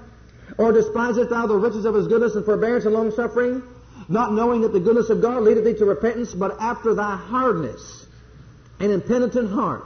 Or 0.57 0.73
despisest 0.73 1.31
thou 1.31 1.47
the 1.47 1.57
riches 1.57 1.85
of 1.85 1.95
his 1.95 2.09
goodness 2.09 2.35
and 2.35 2.45
forbearance 2.45 2.87
and 2.87 2.95
long 2.95 3.11
suffering? 3.13 3.63
Not 4.09 4.33
knowing 4.33 4.63
that 4.63 4.73
the 4.73 4.81
goodness 4.81 5.11
of 5.11 5.21
God 5.21 5.43
leadeth 5.43 5.65
thee 5.65 5.75
to 5.75 5.85
repentance, 5.85 6.33
but 6.33 6.57
after 6.59 6.95
thy 6.95 7.17
hardness 7.17 8.07
and 8.81 8.91
impenitent 8.91 9.51
heart, 9.51 9.85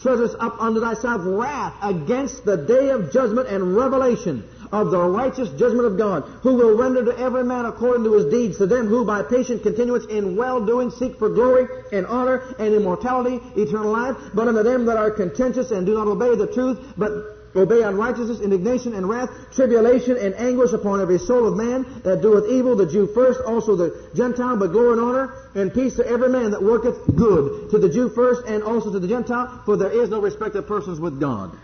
treasures 0.00 0.34
up 0.38 0.56
unto 0.62 0.80
thyself 0.80 1.20
wrath 1.24 1.74
against 1.82 2.44
the 2.46 2.56
day 2.56 2.88
of 2.90 3.10
judgment 3.12 3.48
and 3.48 3.76
revelation 3.76 4.42
of 4.72 4.90
the 4.90 4.98
righteous 5.00 5.48
judgment 5.58 5.86
of 5.86 5.96
God, 5.96 6.22
who 6.42 6.54
will 6.54 6.76
render 6.76 7.04
to 7.04 7.18
every 7.18 7.44
man 7.44 7.64
according 7.64 8.04
to 8.04 8.12
his 8.14 8.26
deeds, 8.26 8.58
to 8.58 8.66
them 8.66 8.86
who 8.86 9.04
by 9.04 9.22
patient 9.22 9.62
continuance 9.62 10.04
in 10.06 10.36
well 10.36 10.64
doing 10.64 10.90
seek 10.90 11.18
for 11.18 11.28
glory 11.30 11.66
and 11.92 12.06
honor 12.06 12.42
and 12.58 12.74
immortality, 12.74 13.40
eternal 13.56 13.90
life, 13.92 14.16
but 14.34 14.48
unto 14.48 14.62
them 14.62 14.86
that 14.86 14.96
are 14.96 15.10
contentious 15.10 15.70
and 15.70 15.86
do 15.86 15.94
not 15.94 16.06
obey 16.06 16.34
the 16.36 16.46
truth, 16.52 16.78
but 16.96 17.12
obey 17.56 17.82
unrighteousness, 17.82 18.40
indignation, 18.40 18.94
and 18.94 19.08
wrath, 19.08 19.30
tribulation, 19.54 20.16
and 20.16 20.34
anguish 20.34 20.72
upon 20.72 21.00
every 21.00 21.18
soul 21.18 21.46
of 21.48 21.56
man 21.56 21.84
that 22.04 22.20
doeth 22.20 22.44
evil, 22.50 22.76
the 22.76 22.86
Jew 22.86 23.06
first, 23.14 23.40
also 23.40 23.74
the 23.74 24.04
Gentile, 24.14 24.56
but 24.58 24.68
glory 24.72 24.92
and 24.92 25.00
honor 25.00 25.34
and 25.54 25.72
peace 25.72 25.96
to 25.96 26.06
every 26.06 26.28
man 26.28 26.50
that 26.50 26.62
worketh 26.62 26.98
good, 27.16 27.70
to 27.70 27.78
the 27.78 27.88
Jew 27.88 28.10
first, 28.10 28.42
and 28.46 28.62
also 28.62 28.92
to 28.92 28.98
the 29.00 29.08
Gentile, 29.08 29.62
for 29.64 29.76
there 29.76 29.90
is 29.90 30.10
no 30.10 30.20
respect 30.20 30.54
of 30.56 30.66
persons 30.68 31.00
with 31.00 31.18
God. 31.18 31.56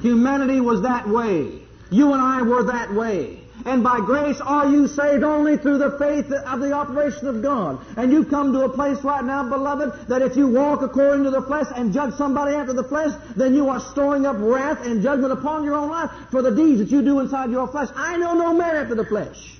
Humanity 0.00 0.60
was 0.60 0.82
that 0.82 1.08
way. 1.08 1.60
You 1.90 2.12
and 2.12 2.20
I 2.20 2.42
were 2.42 2.64
that 2.64 2.92
way. 2.92 3.40
And 3.64 3.82
by 3.82 3.98
grace 4.00 4.38
are 4.40 4.68
you 4.68 4.86
saved 4.86 5.24
only 5.24 5.56
through 5.56 5.78
the 5.78 5.96
faith 5.98 6.30
of 6.30 6.60
the 6.60 6.72
operation 6.72 7.26
of 7.26 7.42
God. 7.42 7.80
And 7.96 8.12
you've 8.12 8.28
come 8.28 8.52
to 8.52 8.60
a 8.64 8.68
place 8.68 9.02
right 9.02 9.24
now, 9.24 9.48
beloved, 9.48 10.08
that 10.08 10.22
if 10.22 10.36
you 10.36 10.46
walk 10.48 10.82
according 10.82 11.24
to 11.24 11.30
the 11.30 11.42
flesh 11.42 11.66
and 11.74 11.92
judge 11.92 12.14
somebody 12.14 12.54
after 12.54 12.74
the 12.74 12.84
flesh, 12.84 13.10
then 13.34 13.54
you 13.54 13.68
are 13.68 13.80
storing 13.80 14.26
up 14.26 14.36
wrath 14.38 14.86
and 14.86 15.02
judgment 15.02 15.32
upon 15.32 15.64
your 15.64 15.74
own 15.74 15.88
life 15.88 16.10
for 16.30 16.42
the 16.42 16.50
deeds 16.50 16.78
that 16.78 16.90
you 16.90 17.02
do 17.02 17.18
inside 17.20 17.50
your 17.50 17.66
flesh. 17.66 17.88
I 17.96 18.16
know 18.18 18.34
no 18.34 18.52
man 18.52 18.76
after 18.76 18.94
the 18.94 19.06
flesh. 19.06 19.56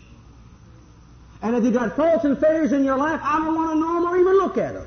And 1.43 1.57
if 1.57 1.65
you've 1.65 1.75
got 1.75 1.97
faults 1.97 2.25
and 2.25 2.39
failures 2.39 2.73
in 2.73 2.85
your 2.85 2.97
life, 2.97 3.21
I 3.23 3.45
don't 3.45 3.55
want 3.55 3.73
to 3.73 3.81
know 3.81 3.95
them 3.95 4.09
or 4.13 4.17
even 4.19 4.33
look 4.35 4.57
at 4.59 4.75
them. 4.75 4.87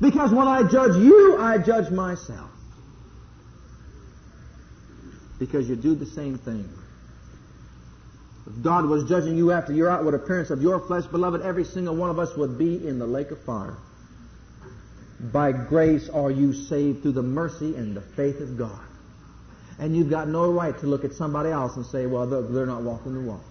Because 0.00 0.30
when 0.30 0.46
I 0.48 0.68
judge 0.70 0.96
you, 0.96 1.38
I 1.38 1.58
judge 1.58 1.90
myself 1.90 2.50
because 5.38 5.68
you 5.68 5.76
do 5.76 5.94
the 5.94 6.06
same 6.06 6.38
thing. 6.38 6.68
If 8.46 8.62
God 8.62 8.84
was 8.86 9.04
judging 9.04 9.36
you 9.36 9.50
after 9.52 9.72
your 9.72 9.90
outward 9.90 10.14
appearance 10.14 10.50
of 10.50 10.62
your 10.62 10.78
flesh, 10.86 11.04
beloved, 11.06 11.42
every 11.42 11.64
single 11.64 11.96
one 11.96 12.10
of 12.10 12.18
us 12.18 12.36
would 12.36 12.58
be 12.58 12.86
in 12.86 12.98
the 12.98 13.06
lake 13.06 13.30
of 13.32 13.42
fire. 13.44 13.76
By 15.32 15.50
grace 15.52 16.08
are 16.08 16.30
you 16.30 16.52
saved 16.52 17.02
through 17.02 17.12
the 17.12 17.22
mercy 17.22 17.74
and 17.74 17.96
the 17.96 18.02
faith 18.02 18.40
of 18.40 18.56
God. 18.56 18.80
And 19.78 19.96
you've 19.96 20.10
got 20.10 20.28
no 20.28 20.50
right 20.52 20.78
to 20.80 20.86
look 20.86 21.04
at 21.04 21.12
somebody 21.14 21.50
else 21.50 21.76
and 21.76 21.84
say, 21.86 22.06
well, 22.06 22.26
they're 22.26 22.66
not 22.66 22.82
walking 22.82 23.14
the 23.14 23.20
walk. 23.28 23.42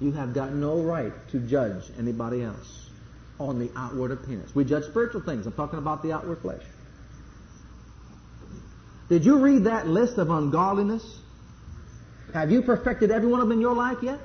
You 0.00 0.12
have 0.12 0.34
got 0.34 0.52
no 0.52 0.80
right 0.82 1.12
to 1.32 1.40
judge 1.40 1.84
anybody 1.98 2.42
else 2.42 2.88
on 3.40 3.58
the 3.58 3.70
outward 3.76 4.12
appearance. 4.12 4.54
We 4.54 4.64
judge 4.64 4.84
spiritual 4.84 5.22
things. 5.22 5.46
I'm 5.46 5.52
talking 5.54 5.78
about 5.78 6.02
the 6.02 6.12
outward 6.12 6.40
flesh. 6.40 6.62
Did 9.08 9.24
you 9.24 9.38
read 9.38 9.64
that 9.64 9.86
list 9.86 10.18
of 10.18 10.30
ungodliness? 10.30 11.04
Have 12.34 12.50
you 12.50 12.62
perfected 12.62 13.10
every 13.10 13.28
one 13.28 13.40
of 13.40 13.46
them 13.48 13.52
in 13.56 13.60
your 13.60 13.74
life 13.74 13.98
yet? 14.02 14.18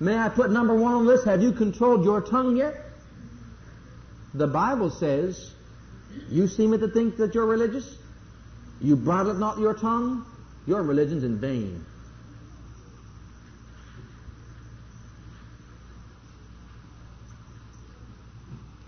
May 0.00 0.16
I 0.16 0.28
put 0.30 0.50
number 0.50 0.74
one 0.74 0.94
on 0.94 1.04
the 1.04 1.12
list? 1.12 1.26
Have 1.26 1.42
you 1.42 1.52
controlled 1.52 2.04
your 2.04 2.20
tongue 2.22 2.56
yet? 2.56 2.74
The 4.34 4.46
Bible 4.46 4.90
says, 4.90 5.52
you 6.30 6.48
seem 6.48 6.72
to 6.78 6.88
think 6.88 7.18
that 7.18 7.34
you're 7.34 7.46
religious. 7.46 7.96
You 8.80 8.96
bridle 8.96 9.34
not 9.34 9.58
your 9.58 9.74
tongue. 9.74 10.24
Your 10.66 10.82
religion's 10.82 11.22
in 11.24 11.38
vain. 11.38 11.84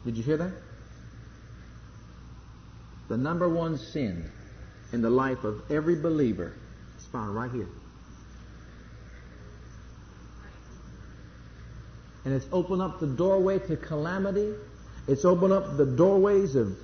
Did 0.06 0.16
you 0.16 0.22
hear 0.22 0.36
that? 0.38 0.52
The 3.08 3.16
number 3.16 3.48
one 3.48 3.76
sin 3.76 4.24
in 4.92 5.02
the 5.02 5.10
life 5.10 5.44
of 5.44 5.60
every 5.70 5.94
believer 5.96 6.52
is 6.98 7.04
found 7.06 7.34
right 7.34 7.50
here. 7.50 7.68
And 12.24 12.32
it's 12.32 12.46
opened 12.52 12.80
up 12.80 13.00
the 13.00 13.06
doorway 13.06 13.58
to 13.60 13.76
calamity. 13.76 14.54
It's 15.06 15.26
opened 15.26 15.52
up 15.52 15.76
the 15.76 15.84
doorways 15.84 16.54
of 16.54 16.74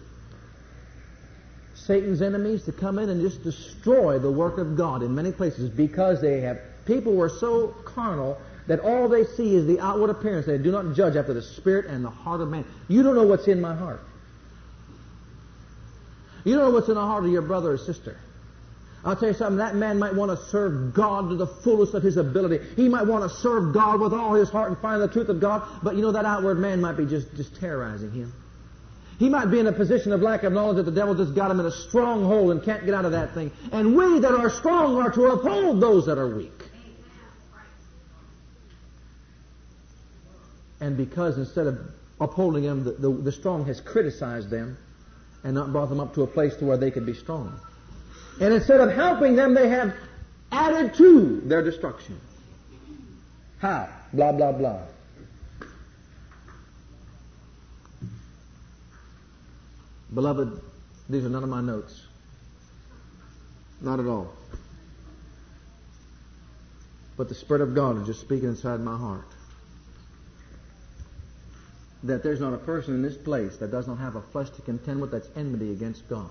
Satan's 1.74 2.20
enemies 2.20 2.64
to 2.64 2.72
come 2.72 2.98
in 2.98 3.08
and 3.08 3.22
just 3.22 3.42
destroy 3.42 4.18
the 4.18 4.30
work 4.30 4.58
of 4.58 4.76
God 4.76 5.02
in 5.02 5.14
many 5.14 5.32
places 5.32 5.70
because 5.70 6.20
they 6.20 6.40
have 6.42 6.58
people 6.84 7.14
were 7.14 7.30
so 7.30 7.68
carnal 7.86 8.36
that 8.66 8.80
all 8.80 9.08
they 9.08 9.24
see 9.24 9.54
is 9.56 9.66
the 9.66 9.80
outward 9.80 10.10
appearance. 10.10 10.44
They 10.44 10.58
do 10.58 10.70
not 10.70 10.94
judge 10.94 11.16
after 11.16 11.32
the 11.32 11.40
spirit 11.42 11.86
and 11.86 12.04
the 12.04 12.10
heart 12.10 12.42
of 12.42 12.48
man. 12.50 12.66
You 12.88 13.02
don't 13.02 13.14
know 13.14 13.24
what's 13.26 13.48
in 13.48 13.62
my 13.62 13.74
heart. 13.74 14.02
You 16.44 16.54
don't 16.56 16.64
know 16.66 16.70
what's 16.70 16.88
in 16.88 16.94
the 16.94 17.00
heart 17.00 17.24
of 17.24 17.30
your 17.30 17.42
brother 17.42 17.72
or 17.72 17.78
sister. 17.78 18.16
I'll 19.04 19.16
tell 19.16 19.28
you 19.28 19.34
something, 19.34 19.56
that 19.58 19.74
man 19.76 19.98
might 19.98 20.14
want 20.14 20.30
to 20.36 20.44
serve 20.48 20.92
God 20.92 21.30
to 21.30 21.34
the 21.34 21.46
fullest 21.46 21.94
of 21.94 22.02
his 22.02 22.18
ability. 22.18 22.58
He 22.76 22.86
might 22.88 23.06
want 23.06 23.30
to 23.30 23.34
serve 23.38 23.72
God 23.72 23.98
with 23.98 24.12
all 24.12 24.34
his 24.34 24.50
heart 24.50 24.68
and 24.68 24.78
find 24.78 25.00
the 25.00 25.08
truth 25.08 25.30
of 25.30 25.40
God, 25.40 25.62
but 25.82 25.96
you 25.96 26.02
know 26.02 26.12
that 26.12 26.26
outward 26.26 26.56
man 26.56 26.82
might 26.82 26.98
be 26.98 27.06
just, 27.06 27.34
just 27.34 27.56
terrorizing 27.58 28.10
him. 28.12 28.32
He 29.18 29.28
might 29.30 29.46
be 29.46 29.58
in 29.58 29.66
a 29.66 29.72
position 29.72 30.12
of 30.12 30.20
lack 30.20 30.42
of 30.44 30.52
knowledge 30.52 30.76
that 30.76 30.82
the 30.84 30.90
devil 30.94 31.14
just 31.14 31.34
got 31.34 31.50
him 31.50 31.60
in 31.60 31.66
a 31.66 31.70
stronghold 31.72 32.50
and 32.50 32.62
can't 32.62 32.84
get 32.84 32.94
out 32.94 33.04
of 33.06 33.12
that 33.12 33.32
thing. 33.34 33.50
And 33.72 33.96
we 33.96 34.20
that 34.20 34.32
are 34.32 34.50
strong 34.50 34.96
are 34.96 35.10
to 35.10 35.24
uphold 35.32 35.80
those 35.80 36.06
that 36.06 36.18
are 36.18 36.28
weak. 36.34 36.52
And 40.80 40.96
because 40.96 41.36
instead 41.36 41.66
of 41.66 41.78
upholding 42.18 42.62
them, 42.64 42.84
the, 42.84 42.92
the, 42.92 43.10
the 43.10 43.32
strong 43.32 43.66
has 43.66 43.80
criticized 43.80 44.48
them, 44.48 44.78
and 45.44 45.54
not 45.54 45.72
brought 45.72 45.88
them 45.88 46.00
up 46.00 46.14
to 46.14 46.22
a 46.22 46.26
place 46.26 46.54
to 46.56 46.64
where 46.66 46.76
they 46.76 46.90
could 46.90 47.06
be 47.06 47.14
strong. 47.14 47.58
And 48.40 48.52
instead 48.54 48.80
of 48.80 48.90
helping 48.90 49.36
them, 49.36 49.54
they 49.54 49.68
have 49.68 49.94
added 50.50 50.94
to 50.94 51.40
their 51.42 51.62
destruction. 51.62 52.20
How? 53.58 53.88
Blah, 54.12 54.32
blah, 54.32 54.52
blah. 54.52 54.82
Beloved, 60.12 60.60
these 61.08 61.24
are 61.24 61.28
none 61.28 61.44
of 61.44 61.48
my 61.50 61.60
notes. 61.60 62.02
Not 63.80 64.00
at 64.00 64.06
all. 64.06 64.32
But 67.16 67.28
the 67.28 67.34
Spirit 67.34 67.62
of 67.62 67.74
God 67.74 67.98
is 68.00 68.06
just 68.06 68.20
speaking 68.20 68.48
inside 68.48 68.80
my 68.80 68.96
heart 68.96 69.26
that 72.04 72.22
there's 72.22 72.40
not 72.40 72.54
a 72.54 72.58
person 72.58 72.94
in 72.94 73.02
this 73.02 73.16
place 73.16 73.56
that 73.58 73.70
does 73.70 73.86
not 73.86 73.98
have 73.98 74.16
a 74.16 74.22
flesh 74.22 74.48
to 74.50 74.62
contend 74.62 75.00
with 75.00 75.10
that's 75.10 75.28
enmity 75.36 75.72
against 75.72 76.08
God. 76.08 76.30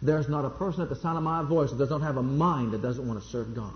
There's 0.00 0.28
not 0.28 0.44
a 0.44 0.50
person 0.50 0.82
at 0.82 0.88
the 0.88 0.94
sound 0.96 1.18
of 1.18 1.24
my 1.24 1.42
voice 1.42 1.70
that 1.70 1.78
does 1.78 1.90
not 1.90 2.02
have 2.02 2.16
a 2.18 2.22
mind 2.22 2.70
that 2.72 2.82
doesn't 2.82 3.06
want 3.06 3.20
to 3.20 3.28
serve 3.28 3.54
God. 3.54 3.72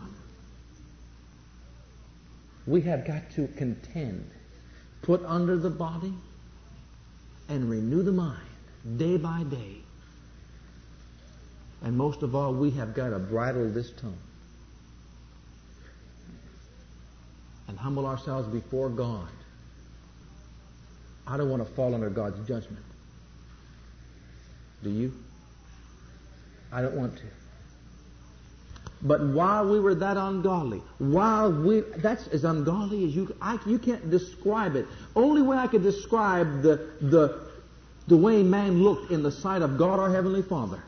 We 2.65 2.81
have 2.83 3.05
got 3.05 3.29
to 3.33 3.49
contend, 3.49 4.31
put 5.03 5.25
under 5.25 5.57
the 5.57 5.71
body, 5.71 6.15
and 7.49 7.69
renew 7.69 8.05
the 8.05 8.13
mind 8.13 8.39
day 8.97 9.17
by 9.17 9.43
day. 9.43 9.79
And 11.83 11.97
most 11.97 12.23
of 12.23 12.37
all, 12.37 12.55
we 12.55 12.71
have 12.73 12.95
got 12.95 13.09
to 13.09 13.19
bridle 13.19 13.69
this 13.71 13.91
tongue 13.91 14.17
and 17.67 17.77
humble 17.77 18.07
ourselves 18.07 18.47
before 18.47 18.89
God 18.89 19.27
I 21.27 21.37
don't 21.37 21.49
want 21.51 21.67
to 21.67 21.73
fall 21.75 21.95
under 21.95 22.11
God's 22.11 22.39
judgment. 22.49 22.85
Do 24.83 24.91
you? 24.91 25.13
I 26.73 26.83
don't 26.83 26.95
want 26.97 27.17
to. 27.17 27.23
But 29.05 29.21
while 29.27 29.69
we 29.71 29.81
were 29.81 29.95
that 29.97 30.17
ungodly, 30.17 30.81
while 30.99 31.53
we, 31.53 31.81
that's 31.97 32.27
as 32.29 32.45
ungodly 32.45 33.05
as 33.05 33.13
you, 33.15 33.35
I, 33.41 33.59
you 33.67 33.79
can't 33.79 34.11
describe 34.11 34.77
it. 34.77 34.87
Only 35.17 35.43
way 35.43 35.57
I 35.57 35.67
could 35.67 35.83
describe 35.83 36.63
the, 36.63 36.89
the, 37.01 37.41
the 38.07 38.17
way 38.17 38.43
man 38.45 38.83
looked 38.83 39.11
in 39.11 39.25
the 39.25 39.33
sight 39.33 39.63
of 39.63 39.77
God 39.77 39.99
our 39.99 40.11
Heavenly 40.13 40.43
Father 40.43 40.81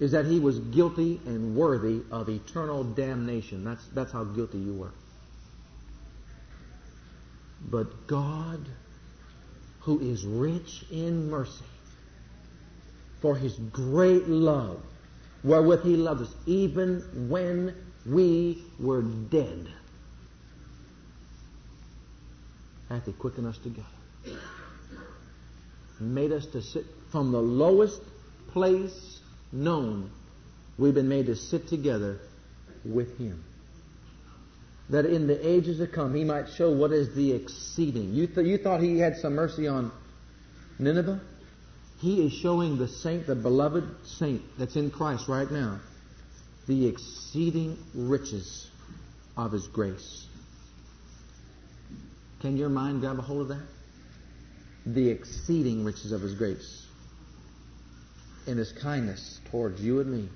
is 0.00 0.12
that 0.12 0.24
he 0.24 0.40
was 0.40 0.58
guilty 0.58 1.20
and 1.26 1.54
worthy 1.54 2.00
of 2.10 2.28
eternal 2.28 2.82
damnation. 2.82 3.62
That's, 3.64 3.86
that's 3.94 4.12
how 4.12 4.24
guilty 4.24 4.58
you 4.58 4.74
were. 4.74 4.92
But 7.70 8.06
God, 8.06 8.66
who 9.80 9.98
is 10.00 10.24
rich 10.24 10.84
in 10.90 11.30
mercy, 11.30 11.64
for 13.20 13.34
his 13.36 13.54
great 13.72 14.28
love, 14.28 14.80
wherewith 15.42 15.82
he 15.82 15.96
loved 15.96 16.22
us, 16.22 16.34
even 16.46 17.02
when 17.28 17.74
we 18.06 18.62
were 18.78 19.02
dead, 19.02 19.68
hath 22.90 23.06
he 23.06 23.12
quickened 23.12 23.46
us 23.46 23.58
together. 23.58 23.88
Made 26.00 26.32
us 26.32 26.44
to 26.46 26.60
sit 26.60 26.84
from 27.10 27.32
the 27.32 27.40
lowest 27.40 28.02
place 28.48 29.20
known. 29.52 30.10
We've 30.76 30.92
been 30.94 31.08
made 31.08 31.26
to 31.26 31.36
sit 31.36 31.68
together 31.68 32.18
with 32.84 33.16
him 33.16 33.42
that 34.90 35.06
in 35.06 35.26
the 35.26 35.48
ages 35.48 35.78
to 35.78 35.86
come 35.86 36.14
he 36.14 36.24
might 36.24 36.48
show 36.48 36.70
what 36.70 36.92
is 36.92 37.14
the 37.14 37.32
exceeding. 37.32 38.12
You, 38.14 38.26
th- 38.26 38.46
you 38.46 38.58
thought 38.58 38.80
he 38.82 38.98
had 38.98 39.16
some 39.16 39.34
mercy 39.34 39.66
on 39.66 39.90
Nineveh? 40.78 41.20
He 41.98 42.26
is 42.26 42.32
showing 42.32 42.76
the 42.76 42.88
saint, 42.88 43.26
the 43.26 43.34
beloved 43.34 43.88
saint 44.04 44.42
that's 44.58 44.76
in 44.76 44.90
Christ 44.90 45.26
right 45.28 45.50
now, 45.50 45.80
the 46.66 46.86
exceeding 46.88 47.78
riches 47.94 48.68
of 49.36 49.52
his 49.52 49.66
grace. 49.68 50.26
Can 52.40 52.56
your 52.58 52.68
mind 52.68 53.00
grab 53.00 53.18
a 53.18 53.22
hold 53.22 53.42
of 53.42 53.48
that? 53.48 53.62
The 54.84 55.08
exceeding 55.08 55.82
riches 55.84 56.12
of 56.12 56.20
his 56.20 56.34
grace 56.34 56.82
in 58.46 58.58
his 58.58 58.70
kindness 58.72 59.40
towards 59.50 59.80
you 59.80 60.00
and 60.00 60.12
me. 60.12 60.28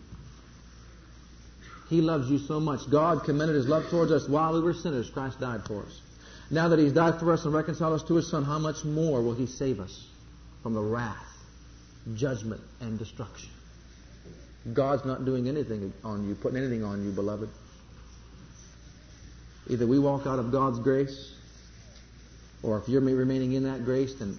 He 1.88 2.00
loves 2.02 2.28
you 2.30 2.38
so 2.38 2.60
much. 2.60 2.80
God 2.90 3.24
commended 3.24 3.56
his 3.56 3.66
love 3.66 3.88
towards 3.90 4.12
us 4.12 4.28
while 4.28 4.52
we 4.52 4.60
were 4.60 4.74
sinners. 4.74 5.10
Christ 5.10 5.40
died 5.40 5.62
for 5.64 5.82
us. 5.82 6.00
Now 6.50 6.68
that 6.68 6.78
he's 6.78 6.92
died 6.92 7.18
for 7.18 7.32
us 7.32 7.44
and 7.44 7.54
reconciled 7.54 7.94
us 8.00 8.06
to 8.08 8.14
his 8.16 8.28
son, 8.30 8.44
how 8.44 8.58
much 8.58 8.84
more 8.84 9.22
will 9.22 9.34
he 9.34 9.46
save 9.46 9.80
us 9.80 10.06
from 10.62 10.74
the 10.74 10.82
wrath, 10.82 11.16
judgment, 12.14 12.60
and 12.80 12.98
destruction? 12.98 13.50
God's 14.72 15.04
not 15.06 15.24
doing 15.24 15.48
anything 15.48 15.92
on 16.04 16.28
you, 16.28 16.34
putting 16.34 16.58
anything 16.58 16.84
on 16.84 17.04
you, 17.04 17.10
beloved. 17.10 17.48
Either 19.68 19.86
we 19.86 19.98
walk 19.98 20.26
out 20.26 20.38
of 20.38 20.50
God's 20.52 20.78
grace, 20.80 21.34
or 22.62 22.78
if 22.78 22.88
you're 22.88 23.00
remaining 23.00 23.52
in 23.52 23.64
that 23.64 23.84
grace, 23.84 24.14
then 24.18 24.38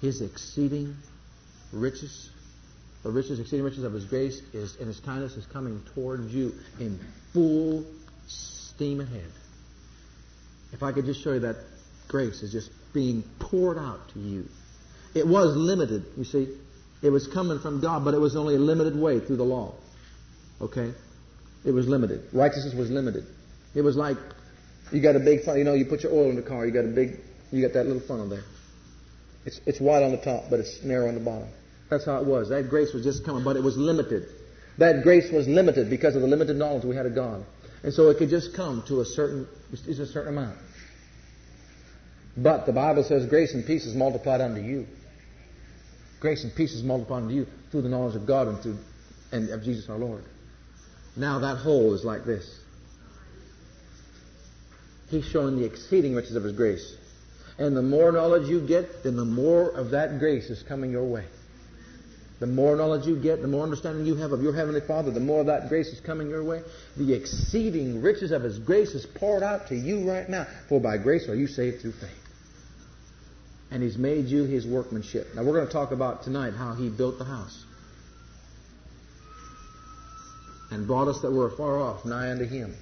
his 0.00 0.20
exceeding 0.20 0.94
riches 1.72 2.30
the 3.02 3.10
riches, 3.10 3.40
exceeding 3.40 3.64
riches 3.64 3.82
of 3.84 3.92
his 3.92 4.04
grace 4.04 4.40
is 4.52 4.76
and 4.76 4.86
his 4.86 5.00
kindness 5.00 5.34
is 5.36 5.46
coming 5.46 5.80
towards 5.94 6.32
you 6.34 6.52
in 6.78 6.98
full 7.32 7.84
steam 8.26 9.00
ahead. 9.00 9.30
If 10.72 10.82
I 10.82 10.92
could 10.92 11.06
just 11.06 11.20
show 11.24 11.32
you 11.32 11.40
that 11.40 11.56
grace 12.08 12.42
is 12.42 12.52
just 12.52 12.70
being 12.92 13.22
poured 13.38 13.78
out 13.78 14.00
to 14.12 14.18
you. 14.20 14.44
It 15.14 15.26
was 15.26 15.56
limited, 15.56 16.04
you 16.16 16.24
see. 16.24 16.48
It 17.02 17.08
was 17.10 17.26
coming 17.26 17.58
from 17.60 17.80
God, 17.80 18.04
but 18.04 18.12
it 18.14 18.20
was 18.20 18.36
only 18.36 18.56
a 18.56 18.58
limited 18.58 18.94
way 18.94 19.18
through 19.18 19.36
the 19.38 19.44
law. 19.44 19.74
Okay? 20.60 20.92
It 21.64 21.70
was 21.70 21.88
limited. 21.88 22.22
Righteousness 22.34 22.74
was 22.74 22.90
limited. 22.90 23.24
It 23.74 23.80
was 23.80 23.96
like 23.96 24.18
you 24.92 25.00
got 25.00 25.16
a 25.16 25.20
big 25.20 25.40
funnel, 25.40 25.56
you 25.58 25.64
know, 25.64 25.74
you 25.74 25.86
put 25.86 26.02
your 26.02 26.12
oil 26.12 26.28
in 26.28 26.36
the 26.36 26.42
car, 26.42 26.66
you 26.66 26.72
got 26.72 26.84
a 26.84 26.88
big 26.88 27.16
you 27.50 27.62
got 27.62 27.72
that 27.72 27.86
little 27.86 28.02
funnel 28.02 28.28
there. 28.28 28.44
It's 29.46 29.58
it's 29.66 29.80
wide 29.80 30.02
on 30.02 30.10
the 30.10 30.18
top, 30.22 30.44
but 30.50 30.60
it's 30.60 30.82
narrow 30.84 31.08
on 31.08 31.14
the 31.14 31.20
bottom. 31.20 31.48
That's 31.90 32.04
how 32.06 32.18
it 32.20 32.24
was. 32.24 32.48
That 32.48 32.70
grace 32.70 32.94
was 32.94 33.02
just 33.02 33.24
coming, 33.24 33.42
but 33.42 33.56
it 33.56 33.62
was 33.62 33.76
limited. 33.76 34.28
That 34.78 35.02
grace 35.02 35.30
was 35.30 35.46
limited 35.48 35.90
because 35.90 36.14
of 36.14 36.22
the 36.22 36.28
limited 36.28 36.56
knowledge 36.56 36.84
we 36.84 36.94
had 36.96 37.04
of 37.04 37.14
God. 37.14 37.44
And 37.82 37.92
so 37.92 38.08
it 38.10 38.16
could 38.18 38.30
just 38.30 38.54
come 38.54 38.82
to 38.88 39.00
a 39.00 39.04
certain, 39.04 39.46
just 39.84 40.00
a 40.00 40.06
certain 40.06 40.38
amount. 40.38 40.56
But 42.36 42.64
the 42.64 42.72
Bible 42.72 43.02
says 43.02 43.26
grace 43.26 43.52
and 43.52 43.66
peace 43.66 43.84
is 43.84 43.94
multiplied 43.94 44.40
unto 44.40 44.62
you. 44.62 44.86
Grace 46.20 46.44
and 46.44 46.54
peace 46.54 46.72
is 46.72 46.82
multiplied 46.82 47.24
unto 47.24 47.34
you 47.34 47.46
through 47.72 47.82
the 47.82 47.88
knowledge 47.88 48.14
of 48.14 48.24
God 48.26 48.46
and, 48.46 48.58
through, 48.62 48.78
and 49.32 49.50
of 49.50 49.64
Jesus 49.64 49.88
our 49.90 49.98
Lord. 49.98 50.22
Now 51.16 51.40
that 51.40 51.56
whole 51.56 51.92
is 51.94 52.04
like 52.04 52.24
this. 52.24 52.46
He's 55.08 55.24
showing 55.24 55.58
the 55.58 55.64
exceeding 55.64 56.14
riches 56.14 56.36
of 56.36 56.44
His 56.44 56.52
grace. 56.52 56.96
And 57.58 57.76
the 57.76 57.82
more 57.82 58.12
knowledge 58.12 58.48
you 58.48 58.64
get, 58.64 59.02
then 59.02 59.16
the 59.16 59.24
more 59.24 59.70
of 59.70 59.90
that 59.90 60.20
grace 60.20 60.48
is 60.50 60.62
coming 60.62 60.92
your 60.92 61.04
way. 61.04 61.24
The 62.40 62.46
more 62.46 62.74
knowledge 62.74 63.06
you 63.06 63.16
get, 63.20 63.42
the 63.42 63.48
more 63.48 63.62
understanding 63.62 64.06
you 64.06 64.14
have 64.16 64.32
of 64.32 64.42
your 64.42 64.54
Heavenly 64.54 64.80
Father, 64.80 65.10
the 65.10 65.20
more 65.20 65.44
that 65.44 65.68
grace 65.68 65.88
is 65.92 66.00
coming 66.00 66.30
your 66.30 66.42
way. 66.42 66.62
The 66.96 67.12
exceeding 67.12 68.00
riches 68.00 68.30
of 68.32 68.42
His 68.42 68.58
grace 68.58 68.94
is 68.94 69.04
poured 69.04 69.42
out 69.42 69.68
to 69.68 69.76
you 69.76 70.10
right 70.10 70.26
now. 70.26 70.46
For 70.70 70.80
by 70.80 70.96
grace 70.96 71.28
are 71.28 71.34
you 71.34 71.46
saved 71.46 71.82
through 71.82 71.92
faith. 71.92 72.10
And 73.70 73.82
He's 73.82 73.98
made 73.98 74.24
you 74.28 74.44
His 74.44 74.66
workmanship. 74.66 75.28
Now 75.34 75.44
we're 75.44 75.52
going 75.52 75.66
to 75.66 75.72
talk 75.72 75.92
about 75.92 76.24
tonight 76.24 76.54
how 76.54 76.72
He 76.74 76.88
built 76.88 77.18
the 77.18 77.26
house 77.26 77.62
and 80.70 80.86
brought 80.86 81.08
us 81.08 81.20
that 81.20 81.30
were 81.30 81.50
far 81.54 81.78
off 81.78 82.06
nigh 82.06 82.30
unto 82.30 82.46
Him. 82.46 82.74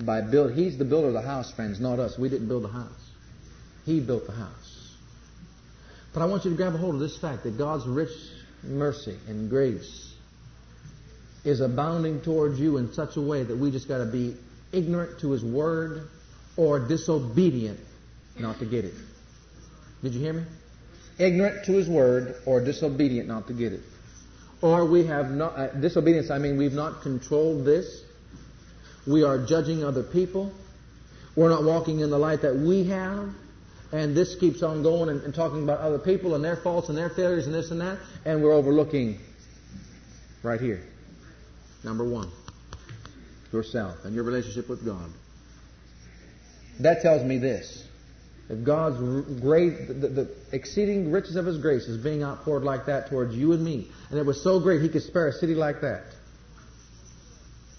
By 0.00 0.20
build, 0.20 0.52
He's 0.52 0.78
the 0.78 0.84
builder 0.84 1.08
of 1.08 1.14
the 1.14 1.22
house, 1.22 1.50
friends, 1.52 1.80
not 1.80 1.98
us. 1.98 2.16
We 2.18 2.28
didn't 2.28 2.46
build 2.46 2.62
the 2.62 2.68
house. 2.68 2.92
He 3.84 3.98
built 3.98 4.26
the 4.28 4.32
house. 4.32 4.92
But 6.14 6.20
I 6.22 6.26
want 6.26 6.44
you 6.44 6.52
to 6.52 6.56
grab 6.56 6.72
a 6.76 6.78
hold 6.78 6.94
of 6.94 7.00
this 7.00 7.18
fact 7.18 7.42
that 7.42 7.58
God's 7.58 7.84
rich 7.88 8.10
mercy 8.68 9.16
and 9.28 9.48
grace 9.48 10.14
is 11.44 11.60
abounding 11.60 12.20
towards 12.22 12.58
you 12.58 12.76
in 12.78 12.92
such 12.92 13.16
a 13.16 13.20
way 13.20 13.42
that 13.44 13.56
we 13.56 13.70
just 13.70 13.88
got 13.88 13.98
to 13.98 14.06
be 14.06 14.36
ignorant 14.72 15.20
to 15.20 15.30
His 15.30 15.44
Word 15.44 16.08
or 16.56 16.80
disobedient 16.80 17.78
not 18.38 18.58
to 18.58 18.66
get 18.66 18.84
it. 18.84 18.94
Did 20.02 20.12
you 20.14 20.20
hear 20.20 20.32
me? 20.32 20.42
Ignorant 21.18 21.64
to 21.66 21.72
His 21.72 21.88
Word 21.88 22.36
or 22.46 22.64
disobedient 22.64 23.28
not 23.28 23.46
to 23.48 23.52
get 23.52 23.72
it. 23.72 23.80
Or 24.60 24.84
we 24.84 25.04
have 25.06 25.30
not, 25.30 25.56
uh, 25.56 25.66
disobedience, 25.68 26.30
I 26.30 26.38
mean, 26.38 26.56
we've 26.56 26.72
not 26.72 27.02
controlled 27.02 27.64
this. 27.64 28.02
We 29.06 29.22
are 29.22 29.44
judging 29.46 29.84
other 29.84 30.02
people. 30.02 30.52
We're 31.36 31.50
not 31.50 31.62
walking 31.62 32.00
in 32.00 32.10
the 32.10 32.18
light 32.18 32.42
that 32.42 32.56
we 32.56 32.84
have 32.88 33.28
and 33.92 34.16
this 34.16 34.36
keeps 34.38 34.62
on 34.62 34.82
going 34.82 35.08
and, 35.08 35.22
and 35.22 35.34
talking 35.34 35.62
about 35.62 35.78
other 35.80 35.98
people 35.98 36.34
and 36.34 36.44
their 36.44 36.56
faults 36.56 36.88
and 36.88 36.98
their 36.98 37.10
failures 37.10 37.46
and 37.46 37.54
this 37.54 37.70
and 37.70 37.80
that, 37.80 37.98
and 38.24 38.42
we're 38.42 38.52
overlooking 38.52 39.18
right 40.42 40.60
here. 40.60 40.82
Number 41.84 42.04
one, 42.08 42.30
yourself 43.52 43.98
and 44.04 44.14
your 44.14 44.24
relationship 44.24 44.68
with 44.68 44.84
God. 44.84 45.10
That 46.80 47.00
tells 47.00 47.22
me 47.24 47.38
this. 47.38 47.84
If 48.48 48.64
God's 48.64 48.96
great, 49.40 49.88
the, 49.88 49.94
the, 49.94 50.34
exceeding 50.52 51.10
riches 51.10 51.34
of 51.34 51.46
His 51.46 51.58
grace 51.58 51.84
is 51.86 52.02
being 52.02 52.22
outpoured 52.22 52.62
like 52.62 52.86
that 52.86 53.08
towards 53.10 53.34
you 53.34 53.52
and 53.52 53.64
me, 53.64 53.90
and 54.10 54.18
it 54.18 54.26
was 54.26 54.42
so 54.42 54.60
great 54.60 54.82
He 54.82 54.88
could 54.88 55.02
spare 55.02 55.28
a 55.28 55.32
city 55.32 55.54
like 55.54 55.80
that. 55.80 56.02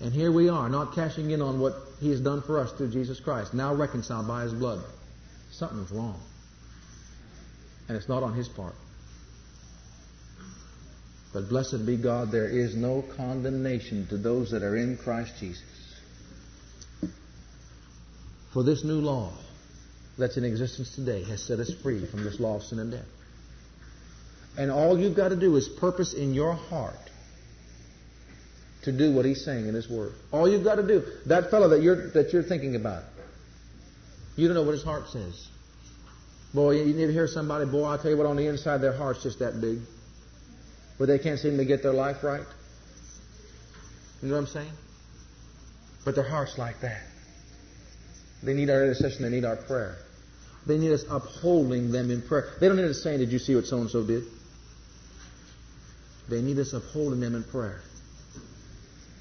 And 0.01 0.11
here 0.13 0.31
we 0.31 0.49
are, 0.49 0.67
not 0.67 0.93
cashing 0.93 1.31
in 1.31 1.41
on 1.41 1.59
what 1.59 1.73
He 1.99 2.09
has 2.11 2.19
done 2.19 2.41
for 2.41 2.59
us 2.59 2.71
through 2.73 2.91
Jesus 2.91 3.19
Christ, 3.19 3.53
now 3.53 3.73
reconciled 3.73 4.27
by 4.27 4.43
His 4.43 4.53
blood 4.53 4.83
something's 5.51 5.91
wrong. 5.91 6.19
And 7.87 7.95
it's 7.97 8.09
not 8.09 8.23
on 8.23 8.33
his 8.33 8.47
part. 8.47 8.75
But 11.33 11.49
blessed 11.49 11.85
be 11.85 11.97
God, 11.97 12.31
there 12.31 12.47
is 12.49 12.75
no 12.75 13.03
condemnation 13.15 14.07
to 14.09 14.17
those 14.17 14.51
that 14.51 14.63
are 14.63 14.75
in 14.75 14.97
Christ 14.97 15.33
Jesus. 15.39 15.63
For 18.53 18.63
this 18.63 18.83
new 18.83 18.99
law 18.99 19.33
that's 20.17 20.37
in 20.37 20.43
existence 20.43 20.95
today 20.95 21.23
has 21.25 21.43
set 21.43 21.59
us 21.59 21.71
free 21.83 22.05
from 22.09 22.23
this 22.23 22.39
law 22.39 22.55
of 22.55 22.63
sin 22.63 22.79
and 22.79 22.91
death. 22.91 23.05
And 24.57 24.71
all 24.71 24.97
you've 24.97 25.15
got 25.15 25.29
to 25.29 25.35
do 25.35 25.55
is 25.57 25.69
purpose 25.79 26.13
in 26.13 26.33
your 26.33 26.53
heart 26.53 26.95
to 28.83 28.91
do 28.91 29.13
what 29.13 29.25
he's 29.25 29.45
saying 29.45 29.67
in 29.67 29.75
his 29.75 29.87
word. 29.87 30.13
All 30.31 30.49
you've 30.49 30.63
got 30.63 30.75
to 30.75 30.87
do, 30.87 31.03
that 31.27 31.51
fellow 31.51 31.69
that 31.69 31.83
you're, 31.83 32.09
that 32.13 32.33
you're 32.33 32.41
thinking 32.41 32.75
about, 32.75 33.03
you 34.37 34.47
don't 34.47 34.55
know 34.55 34.63
what 34.63 34.73
his 34.73 34.83
heart 34.83 35.09
says. 35.09 35.47
Boy, 36.53 36.79
you 36.81 36.93
need 36.93 37.07
to 37.07 37.11
hear 37.13 37.27
somebody, 37.27 37.65
boy, 37.69 37.83
I'll 37.83 37.97
tell 37.97 38.11
you 38.11 38.17
what, 38.17 38.27
on 38.27 38.37
the 38.37 38.45
inside, 38.47 38.77
their 38.77 38.93
heart's 38.93 39.23
just 39.23 39.39
that 39.39 39.59
big. 39.59 39.79
Where 40.97 41.07
they 41.07 41.19
can't 41.19 41.39
seem 41.39 41.57
to 41.57 41.65
get 41.65 41.83
their 41.83 41.93
life 41.93 42.23
right. 42.23 42.45
You 44.21 44.29
know 44.29 44.35
what 44.35 44.41
I'm 44.41 44.47
saying? 44.47 44.71
But 46.05 46.15
their 46.15 46.23
heart's 46.27 46.57
like 46.57 46.79
that. 46.81 47.01
They 48.43 48.53
need 48.53 48.69
our 48.69 48.83
intercession, 48.83 49.23
they 49.23 49.29
need 49.29 49.43
our 49.43 49.55
prayer. 49.57 49.97
They 50.67 50.77
need 50.77 50.91
us 50.91 51.03
upholding 51.09 51.91
them 51.91 52.11
in 52.11 52.21
prayer. 52.21 52.47
They 52.59 52.67
don't 52.67 52.77
need 52.77 52.85
us 52.85 53.01
saying, 53.01 53.19
Did 53.19 53.31
you 53.31 53.39
see 53.39 53.55
what 53.55 53.65
so 53.65 53.79
and 53.79 53.89
so 53.89 54.03
did? 54.03 54.23
They 56.29 56.41
need 56.41 56.59
us 56.59 56.73
upholding 56.73 57.19
them 57.19 57.35
in 57.35 57.43
prayer. 57.43 57.81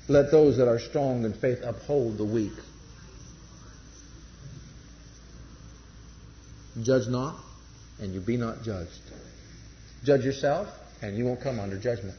Let 0.08 0.30
those 0.30 0.58
that 0.58 0.68
are 0.68 0.78
strong 0.78 1.24
in 1.24 1.32
faith 1.32 1.60
uphold 1.62 2.18
the 2.18 2.24
weak. 2.24 2.52
Judge 6.82 7.08
not, 7.08 7.36
and 8.00 8.12
you 8.12 8.20
be 8.20 8.36
not 8.36 8.62
judged. 8.62 8.90
Judge 10.04 10.24
yourself, 10.24 10.68
and 11.02 11.16
you 11.16 11.24
won't 11.24 11.40
come 11.40 11.58
under 11.58 11.78
judgment. 11.78 12.16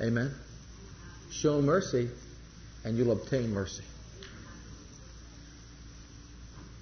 Amen. 0.00 0.32
Show 1.30 1.60
mercy, 1.60 2.08
and 2.84 2.96
you'll 2.96 3.12
obtain 3.12 3.50
mercy. 3.52 3.84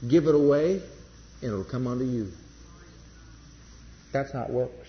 Give 0.09 0.27
it 0.29 0.35
away, 0.35 0.75
and 0.75 0.83
it'll 1.51 1.65
come 1.65 1.87
unto 1.89 2.05
you. 2.05 2.31
That's 4.13 4.31
how 4.31 4.43
it 4.45 4.51
works. 4.51 4.89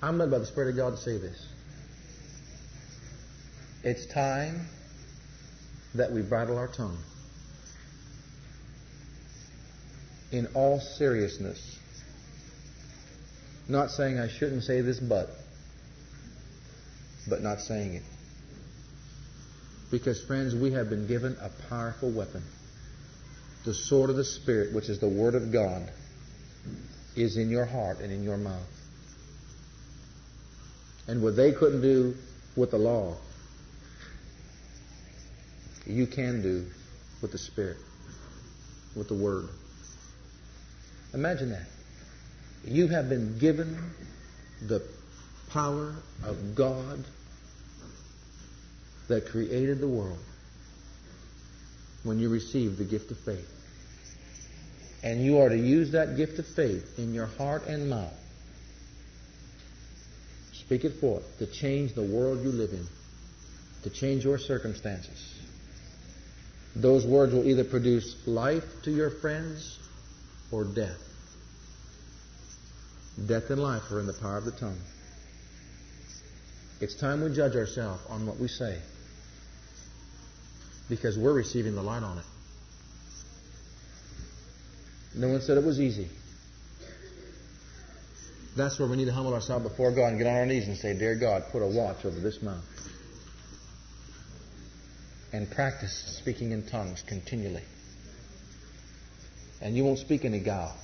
I'm 0.00 0.16
led 0.18 0.30
by 0.30 0.38
the 0.38 0.46
Spirit 0.46 0.70
of 0.70 0.76
God 0.76 0.90
to 0.90 0.96
say 0.96 1.18
this. 1.18 1.46
It's 3.84 4.06
time 4.06 4.66
that 5.94 6.10
we 6.12 6.22
bridle 6.22 6.56
our 6.56 6.68
tongue. 6.68 6.98
in 10.32 10.48
all 10.54 10.80
seriousness. 10.80 11.60
Not 13.68 13.90
saying 13.90 14.18
I 14.18 14.28
shouldn't 14.28 14.64
say 14.64 14.80
this, 14.80 14.98
but, 14.98 15.28
but 17.28 17.42
not 17.42 17.60
saying 17.60 17.94
it. 17.94 18.02
Because, 19.90 20.22
friends, 20.24 20.54
we 20.54 20.72
have 20.72 20.88
been 20.88 21.06
given 21.06 21.36
a 21.40 21.50
powerful 21.68 22.10
weapon. 22.10 22.42
The 23.66 23.74
sword 23.74 24.08
of 24.10 24.16
the 24.16 24.24
Spirit, 24.24 24.74
which 24.74 24.88
is 24.88 24.98
the 25.00 25.08
Word 25.08 25.34
of 25.34 25.52
God, 25.52 25.88
is 27.14 27.36
in 27.36 27.50
your 27.50 27.66
heart 27.66 27.98
and 28.00 28.10
in 28.10 28.24
your 28.24 28.38
mouth. 28.38 28.66
And 31.06 31.22
what 31.22 31.36
they 31.36 31.52
couldn't 31.52 31.82
do 31.82 32.14
with 32.56 32.70
the 32.70 32.78
law, 32.78 33.16
you 35.84 36.06
can 36.06 36.40
do 36.42 36.66
with 37.20 37.32
the 37.32 37.38
Spirit, 37.38 37.76
with 38.96 39.08
the 39.08 39.16
Word. 39.16 39.48
Imagine 41.14 41.50
that. 41.50 41.66
You 42.64 42.88
have 42.88 43.08
been 43.08 43.38
given 43.38 43.76
the 44.66 44.80
power 45.50 45.94
of 46.24 46.54
God 46.54 47.04
that 49.08 49.26
created 49.26 49.80
the 49.80 49.88
world 49.88 50.18
when 52.04 52.18
you 52.18 52.28
receive 52.30 52.78
the 52.78 52.84
gift 52.84 53.10
of 53.10 53.18
faith. 53.18 53.48
And 55.02 55.22
you 55.22 55.38
are 55.38 55.48
to 55.48 55.56
use 55.58 55.90
that 55.92 56.16
gift 56.16 56.38
of 56.38 56.46
faith 56.46 56.98
in 56.98 57.12
your 57.12 57.26
heart 57.26 57.66
and 57.66 57.90
mouth. 57.90 58.12
Speak 60.52 60.84
it 60.84 60.94
forth 61.00 61.24
to 61.38 61.46
change 61.46 61.94
the 61.94 62.02
world 62.04 62.42
you 62.42 62.50
live 62.50 62.70
in, 62.72 62.86
to 63.82 63.90
change 63.90 64.24
your 64.24 64.38
circumstances. 64.38 65.34
Those 66.76 67.04
words 67.04 67.34
will 67.34 67.46
either 67.46 67.64
produce 67.64 68.16
life 68.26 68.64
to 68.84 68.90
your 68.92 69.10
friends 69.10 69.78
or 70.52 70.64
death. 70.64 70.98
Death 73.26 73.50
and 73.50 73.60
life 73.60 73.82
are 73.90 73.98
in 74.00 74.06
the 74.06 74.12
power 74.12 74.36
of 74.38 74.44
the 74.44 74.52
tongue. 74.52 74.78
It's 76.80 76.94
time 76.94 77.22
we 77.22 77.34
judge 77.34 77.56
ourselves 77.56 78.02
on 78.08 78.26
what 78.26 78.38
we 78.38 78.48
say 78.48 78.78
because 80.88 81.18
we're 81.18 81.32
receiving 81.32 81.74
the 81.74 81.82
light 81.82 82.02
on 82.02 82.18
it. 82.18 82.24
No 85.14 85.28
one 85.28 85.40
said 85.40 85.58
it 85.58 85.64
was 85.64 85.80
easy. 85.80 86.08
That's 88.56 88.78
where 88.78 88.88
we 88.88 88.96
need 88.96 89.04
to 89.06 89.12
humble 89.12 89.32
ourselves 89.34 89.66
before 89.68 89.92
God 89.92 90.08
and 90.08 90.18
get 90.18 90.26
on 90.26 90.34
our 90.36 90.46
knees 90.46 90.66
and 90.68 90.76
say, 90.76 90.96
Dear 90.98 91.14
God, 91.14 91.44
put 91.50 91.62
a 91.62 91.66
watch 91.66 92.04
over 92.04 92.18
this 92.18 92.42
mouth. 92.42 92.64
And 95.32 95.50
practice 95.50 95.96
speaking 96.20 96.50
in 96.52 96.66
tongues 96.66 97.02
continually. 97.06 97.62
And 99.62 99.76
you 99.76 99.84
won't 99.84 100.00
speak 100.00 100.24
any 100.24 100.40
guile. 100.40 100.76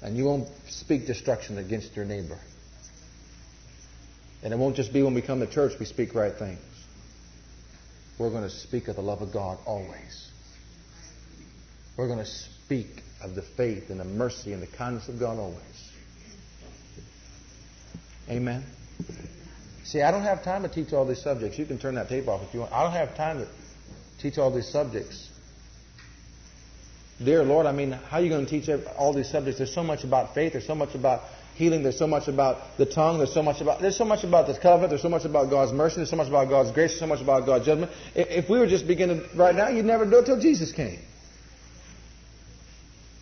And 0.00 0.16
you 0.16 0.24
won't 0.24 0.48
speak 0.68 1.06
destruction 1.06 1.58
against 1.58 1.96
your 1.96 2.04
neighbor. 2.04 2.38
And 4.44 4.52
it 4.54 4.56
won't 4.56 4.76
just 4.76 4.92
be 4.92 5.02
when 5.02 5.12
we 5.12 5.22
come 5.22 5.40
to 5.40 5.46
church 5.48 5.72
we 5.80 5.84
speak 5.84 6.14
right 6.14 6.32
things. 6.34 6.60
We're 8.16 8.30
going 8.30 8.44
to 8.44 8.50
speak 8.50 8.86
of 8.86 8.94
the 8.96 9.02
love 9.02 9.22
of 9.22 9.32
God 9.32 9.58
always. 9.66 10.28
We're 11.96 12.06
going 12.06 12.20
to 12.20 12.26
speak 12.30 12.86
of 13.24 13.34
the 13.34 13.42
faith 13.42 13.90
and 13.90 13.98
the 13.98 14.04
mercy 14.04 14.52
and 14.52 14.62
the 14.62 14.66
kindness 14.68 15.08
of 15.08 15.18
God 15.18 15.38
always. 15.40 15.58
Amen. 18.30 18.62
See, 19.84 20.02
I 20.02 20.12
don't 20.12 20.22
have 20.22 20.44
time 20.44 20.62
to 20.62 20.68
teach 20.68 20.92
all 20.92 21.06
these 21.06 21.22
subjects. 21.22 21.58
You 21.58 21.66
can 21.66 21.78
turn 21.78 21.96
that 21.96 22.08
tape 22.08 22.28
off 22.28 22.42
if 22.46 22.54
you 22.54 22.60
want. 22.60 22.72
I 22.72 22.84
don't 22.84 22.92
have 22.92 23.16
time 23.16 23.38
to 23.38 23.48
teach 24.20 24.38
all 24.38 24.52
these 24.52 24.68
subjects 24.68 25.28
dear 27.22 27.42
Lord, 27.44 27.66
I 27.66 27.72
mean, 27.72 27.92
how 27.92 28.18
are 28.18 28.22
you 28.22 28.28
going 28.28 28.46
to 28.46 28.50
teach 28.60 28.68
all 28.96 29.12
these 29.12 29.28
subjects? 29.30 29.58
There's 29.58 29.74
so 29.74 29.82
much 29.82 30.04
about 30.04 30.34
faith. 30.34 30.52
There's 30.52 30.66
so 30.66 30.74
much 30.74 30.94
about 30.94 31.22
healing. 31.54 31.82
There's 31.82 31.98
so 31.98 32.06
much 32.06 32.28
about 32.28 32.78
the 32.78 32.86
tongue. 32.86 33.18
There's 33.18 33.32
so 33.34 33.42
much 33.42 33.60
about 33.60 33.80
there's 33.80 33.96
so 33.96 34.04
much 34.04 34.24
about 34.24 34.46
the 34.46 34.58
covenant. 34.58 34.90
There's 34.90 35.02
so 35.02 35.08
much 35.08 35.24
about 35.24 35.50
God's 35.50 35.72
mercy. 35.72 35.96
There's 35.96 36.10
so 36.10 36.16
much 36.16 36.28
about 36.28 36.48
God's 36.48 36.70
grace. 36.72 36.90
There's 36.90 37.00
so 37.00 37.06
much 37.06 37.20
about 37.20 37.46
God's 37.46 37.66
judgment. 37.66 37.90
If 38.14 38.48
we 38.48 38.58
were 38.58 38.66
just 38.66 38.86
beginning 38.86 39.24
right 39.34 39.54
now, 39.54 39.68
you'd 39.68 39.84
never 39.84 40.08
do 40.08 40.18
it 40.18 40.26
till 40.26 40.40
Jesus 40.40 40.72
came. 40.72 41.00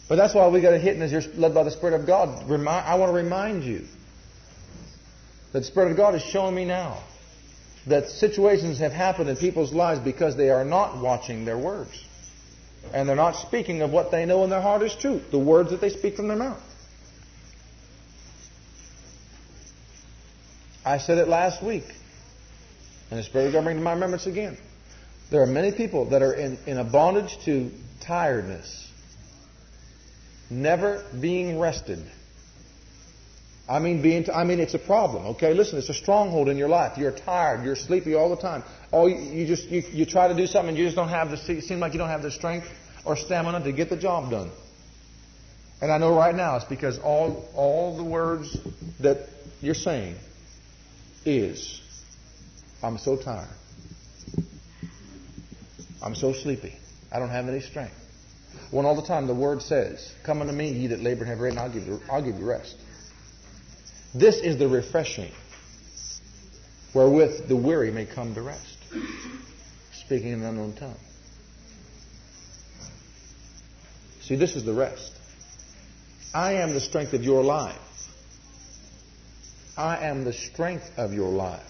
But 0.09 0.17
that's 0.17 0.35
why 0.35 0.47
we 0.49 0.61
got 0.61 0.71
to 0.71 0.79
hit, 0.79 0.95
and 0.95 1.03
as 1.03 1.11
you're 1.11 1.35
led 1.35 1.53
by 1.53 1.65
the 1.65 1.71
Spirit 1.73 1.99
of 1.99 2.07
God, 2.07 2.49
remind, 2.49 2.87
I 2.87 2.95
want 2.95 3.11
to 3.11 3.15
remind 3.17 3.65
you 3.65 3.87
that 5.53 5.59
the 5.61 5.65
Spirit 5.65 5.91
of 5.91 5.97
God 5.97 6.15
is 6.15 6.23
showing 6.23 6.55
me 6.55 6.65
now 6.65 7.03
that 7.89 8.09
situations 8.11 8.79
have 8.79 8.93
happened 8.93 9.29
in 9.31 9.37
people's 9.37 9.73
lives 9.73 9.99
because 9.99 10.37
they 10.37 10.51
are 10.51 10.65
not 10.65 11.03
watching 11.03 11.45
their 11.45 11.59
words. 11.59 12.01
And 12.93 13.09
they're 13.09 13.17
not 13.17 13.33
speaking 13.35 13.83
of 13.83 13.91
what 13.93 14.11
they 14.11 14.27
know 14.27 14.45
in 14.45 14.51
their 14.51 14.61
heart 14.61 14.83
is 14.83 14.95
true, 14.95 15.21
the 15.31 15.39
words 15.39 15.71
that 15.71 15.81
they 15.81 15.89
speak 15.91 16.17
from 16.17 16.29
their 16.29 16.37
mouth. 16.37 16.63
I 20.85 20.99
said 20.99 21.19
it 21.19 21.27
last 21.29 21.63
week, 21.63 21.85
and 23.11 23.19
it's 23.19 23.29
very 23.29 23.51
going 23.51 23.65
to 23.65 23.67
bring 23.67 23.77
to 23.79 23.83
my 23.83 23.93
remembrance 23.95 24.27
again. 24.27 24.57
There 25.31 25.43
are 25.43 25.47
many 25.47 25.73
people 25.73 26.07
that 26.11 26.23
are 26.23 26.33
in, 26.33 26.59
in 26.67 26.79
a 26.79 26.85
bondage 26.85 27.37
to 27.47 27.73
tiredness, 28.05 28.89
never 30.49 31.05
being 31.21 31.59
rested. 31.59 32.01
I 33.69 33.81
mean, 33.81 34.01
being, 34.01 34.25
t- 34.25 34.33
I 34.33 34.45
mean, 34.45 34.61
it's 34.61 34.75
a 34.75 34.79
problem. 34.79 35.27
Okay, 35.37 35.53
listen, 35.53 35.79
it's 35.79 35.89
a 35.89 35.95
stronghold 35.95 36.49
in 36.49 36.57
your 36.57 36.69
life. 36.69 36.99
You're 36.99 37.11
tired. 37.13 37.65
You're 37.65 37.75
sleepy 37.75 38.15
all 38.15 38.29
the 38.31 38.41
time. 38.41 38.63
Oh, 38.93 39.07
you, 39.09 39.17
you 39.17 39.47
just 39.47 39.65
you, 39.65 39.83
you 39.93 40.07
try 40.07 40.29
to 40.29 40.37
do 40.37 40.47
something, 40.47 40.71
and 40.71 40.79
you 40.79 40.85
just 40.85 40.97
don't 40.97 41.09
have 41.09 41.31
the 41.31 41.37
seem 41.37 41.81
like 41.81 41.93
you 41.93 41.99
don't 41.99 42.09
have 42.09 42.23
the 42.23 42.31
strength 42.31 42.69
or 43.05 43.17
stamina 43.17 43.65
to 43.65 43.73
get 43.73 43.91
the 43.91 43.97
job 43.97 44.31
done. 44.31 44.51
And 45.83 45.91
I 45.93 45.99
know 45.99 46.15
right 46.17 46.35
now 46.35 46.57
it's 46.57 46.65
because 46.65 46.99
all 47.01 47.45
all 47.57 47.97
the 47.97 48.05
words 48.05 48.57
that 49.01 49.27
you're 49.61 49.75
saying 49.75 50.15
is, 51.25 51.81
I'm 52.85 52.99
so 52.99 53.17
tired. 53.17 53.51
I'm 56.01 56.15
so 56.15 56.33
sleepy. 56.33 56.75
I 57.11 57.19
don't 57.19 57.31
have 57.31 57.49
any 57.49 57.61
strength. 57.61 57.95
When 58.71 58.87
all 58.87 58.95
the 58.95 59.07
time 59.07 59.27
the 59.27 59.35
word 59.35 59.61
says, 59.61 60.13
"Come 60.25 60.41
unto 60.41 60.53
me, 60.53 60.71
ye 60.71 60.87
that 60.89 61.01
labor 61.01 61.23
and 61.23 61.31
have 61.31 61.39
burden, 61.39 61.59
I'll 61.59 61.73
give 61.73 61.83
you, 61.89 61.99
I'll 62.09 62.23
give 62.25 62.39
you 62.39 62.47
rest." 62.49 62.77
This 64.19 64.37
is 64.39 64.57
the 64.57 64.67
refreshing 64.67 65.31
wherewith 66.95 67.49
the 67.49 67.57
weary 67.57 67.91
may 67.91 68.07
come 68.07 68.35
to 68.35 68.41
rest, 68.41 68.79
speaking 69.93 70.29
in 70.29 70.41
an 70.41 70.47
unknown 70.47 70.73
tongue. 70.73 70.99
See, 74.23 74.37
this 74.37 74.57
is 74.57 74.65
the 74.65 74.73
rest. 74.73 75.13
I 76.33 76.55
am 76.55 76.73
the 76.73 76.81
strength 76.81 77.13
of 77.13 77.25
your 77.25 77.45
life. 77.45 77.77
I 79.77 80.07
am 80.07 80.25
the 80.25 80.33
strength 80.33 80.91
of 80.97 81.13
your 81.13 81.29
life. 81.29 81.63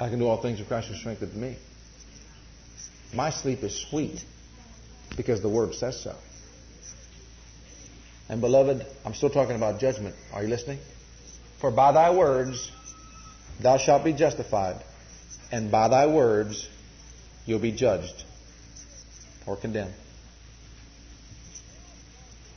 I 0.00 0.08
can 0.08 0.18
do 0.18 0.26
all 0.26 0.42
things 0.42 0.58
through 0.58 0.66
Christ 0.66 0.88
who 0.88 0.94
strengthened 0.96 1.36
me. 1.36 1.54
My 3.14 3.30
sleep 3.30 3.62
is 3.62 3.76
sweet 3.88 4.24
because 5.16 5.40
the 5.40 5.48
Word 5.48 5.74
says 5.76 6.00
so. 6.00 6.16
And 8.28 8.40
beloved, 8.40 8.84
I'm 9.06 9.14
still 9.14 9.30
talking 9.30 9.54
about 9.54 9.78
judgment. 9.78 10.16
Are 10.32 10.42
you 10.42 10.48
listening? 10.48 10.80
For 11.62 11.70
by 11.70 11.92
thy 11.92 12.10
words 12.12 12.72
thou 13.60 13.76
shalt 13.76 14.02
be 14.02 14.12
justified, 14.12 14.82
and 15.52 15.70
by 15.70 15.86
thy 15.86 16.06
words 16.08 16.68
you'll 17.46 17.60
be 17.60 17.70
judged 17.70 18.24
or 19.46 19.56
condemned. 19.56 19.94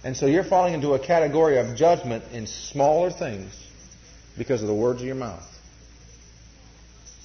And 0.04 0.18
so 0.18 0.26
you're 0.26 0.44
falling 0.44 0.74
into 0.74 0.96
a 0.96 1.00
category 1.00 1.58
of 1.60 1.76
judgment 1.76 2.24
in 2.34 2.48
smaller 2.48 3.12
things 3.12 3.56
because 4.40 4.64
of 4.64 4.68
the 4.68 4.74
words 4.74 5.02
of 5.02 5.06
your 5.06 5.16
mouth. 5.16 5.48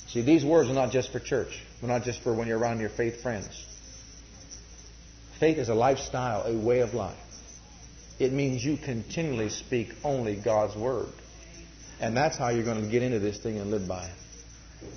See, 0.09 0.21
these 0.21 0.45
words 0.45 0.69
are 0.69 0.75
not 0.75 0.91
just 0.93 1.11
for 1.13 1.19
church. 1.19 1.63
They're 1.81 1.89
not 1.89 2.03
just 2.05 2.21
for 2.21 2.35
when 2.35 2.47
you're 2.47 2.59
around 2.59 2.81
your 2.81 2.89
faith 2.91 3.23
friends. 3.23 3.49
Faith 5.39 5.57
is 5.57 5.71
a 5.71 5.75
lifestyle, 5.75 6.43
a 6.43 6.53
way 6.59 6.81
of 6.81 6.93
life. 6.93 7.17
It 8.19 8.35
means 8.35 8.63
you 8.63 8.77
continually 8.77 9.49
speak 9.49 9.95
only 10.05 10.37
God's 10.37 10.77
word. 10.77 11.09
And 12.01 12.17
that's 12.17 12.37
how 12.37 12.49
you're 12.49 12.65
going 12.65 12.83
to 12.83 12.89
get 12.91 13.03
into 13.03 13.19
this 13.19 13.39
thing 13.39 13.59
and 13.59 13.71
live 13.71 13.87
by 13.87 14.05
it. 14.07 14.89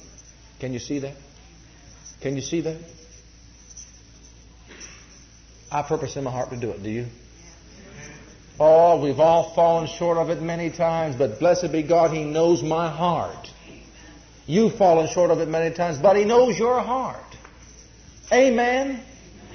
Can 0.60 0.72
you 0.72 0.80
see 0.80 1.00
that? 1.00 1.16
Can 2.22 2.36
you 2.36 2.42
see 2.42 2.62
that? 2.62 2.78
I 5.70 5.82
purpose 5.82 6.16
in 6.16 6.24
my 6.24 6.32
heart 6.32 6.52
to 6.52 6.58
do 6.58 6.70
it. 6.72 6.82
Do 6.82 6.90
you? 6.90 7.08
Oh, 8.60 9.02
we've 9.04 9.20
all 9.20 9.54
fallen 9.54 9.88
short 9.88 10.18
of 10.18 10.30
it 10.30 10.42
many 10.42 10.70
times, 10.70 11.16
but 11.18 11.40
blessed 11.40 11.72
be 11.72 11.82
God, 11.84 12.12
He 12.12 12.24
knows 12.24 12.64
my 12.64 12.90
heart. 12.90 13.48
You've 14.46 14.76
fallen 14.78 15.08
short 15.10 15.32
of 15.32 15.40
it 15.40 15.48
many 15.50 15.76
times, 15.76 15.98
but 15.98 16.16
He 16.16 16.24
knows 16.24 16.58
your 16.58 16.80
heart. 16.80 17.20
Amen. 18.32 19.04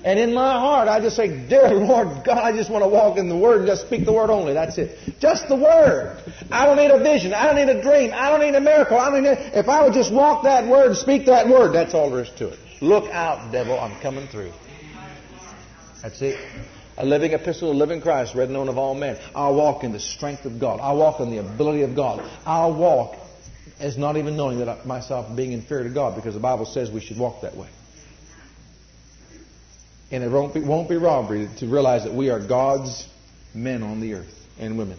And 0.04 0.18
in 0.18 0.32
my 0.32 0.52
heart, 0.52 0.86
I 0.88 1.00
just 1.00 1.16
say, 1.16 1.46
Dear 1.48 1.70
Lord 1.74 2.22
God, 2.24 2.38
I 2.38 2.52
just 2.56 2.70
want 2.70 2.84
to 2.84 2.88
walk 2.88 3.18
in 3.18 3.28
the 3.28 3.36
Word 3.36 3.58
and 3.58 3.66
just 3.66 3.86
speak 3.86 4.04
the 4.04 4.12
Word 4.12 4.30
only. 4.30 4.54
That's 4.54 4.78
it. 4.78 4.96
Just 5.18 5.48
the 5.48 5.56
Word. 5.56 6.16
I 6.52 6.66
don't 6.66 6.76
need 6.76 6.90
a 6.90 7.02
vision. 7.02 7.34
I 7.34 7.46
don't 7.46 7.56
need 7.56 7.68
a 7.68 7.82
dream. 7.82 8.12
I 8.14 8.30
don't 8.30 8.40
need 8.40 8.54
a 8.54 8.60
miracle. 8.60 8.98
I 8.98 9.10
mean, 9.10 9.24
if 9.26 9.68
I 9.68 9.82
would 9.84 9.94
just 9.94 10.12
walk 10.12 10.44
that 10.44 10.68
Word 10.68 10.86
and 10.88 10.96
speak 10.96 11.26
that 11.26 11.48
Word, 11.48 11.72
that's 11.72 11.94
all 11.94 12.10
there 12.10 12.22
is 12.22 12.30
to 12.38 12.48
it. 12.50 12.58
Look 12.80 13.10
out, 13.10 13.50
devil. 13.50 13.78
I'm 13.78 13.98
coming 14.00 14.28
through. 14.28 14.52
That's 16.02 16.22
it. 16.22 16.38
A 16.96 17.04
living 17.04 17.32
epistle, 17.32 17.72
a 17.72 17.72
living 17.74 18.00
Christ, 18.00 18.34
read 18.36 18.44
and 18.48 18.52
known 18.52 18.68
of 18.68 18.78
all 18.78 18.94
men. 18.94 19.18
I'll 19.34 19.54
walk 19.54 19.82
in 19.84 19.90
the 19.92 20.00
strength 20.00 20.44
of 20.44 20.60
God. 20.60 20.78
I'll 20.80 20.96
walk 20.96 21.18
in 21.20 21.30
the 21.30 21.38
ability 21.38 21.82
of 21.82 21.94
God. 21.96 22.20
I'll 22.46 22.74
walk 22.74 23.16
as 23.80 23.96
not 23.98 24.16
even 24.16 24.36
knowing 24.36 24.58
that 24.58 24.68
I, 24.68 24.84
myself 24.84 25.34
being 25.36 25.52
inferior 25.52 25.84
to 25.84 25.90
God 25.90 26.14
because 26.16 26.34
the 26.34 26.40
Bible 26.40 26.66
says 26.66 26.88
we 26.90 27.00
should 27.00 27.18
walk 27.18 27.42
that 27.42 27.56
way. 27.56 27.68
And 30.10 30.24
it 30.24 30.30
won't 30.30 30.54
be, 30.54 30.60
won't 30.60 30.88
be 30.88 30.96
robbery 30.96 31.48
to 31.58 31.66
realize 31.66 32.04
that 32.04 32.14
we 32.14 32.30
are 32.30 32.40
God's 32.40 33.06
men 33.54 33.82
on 33.82 34.00
the 34.00 34.14
earth 34.14 34.34
and 34.58 34.78
women. 34.78 34.98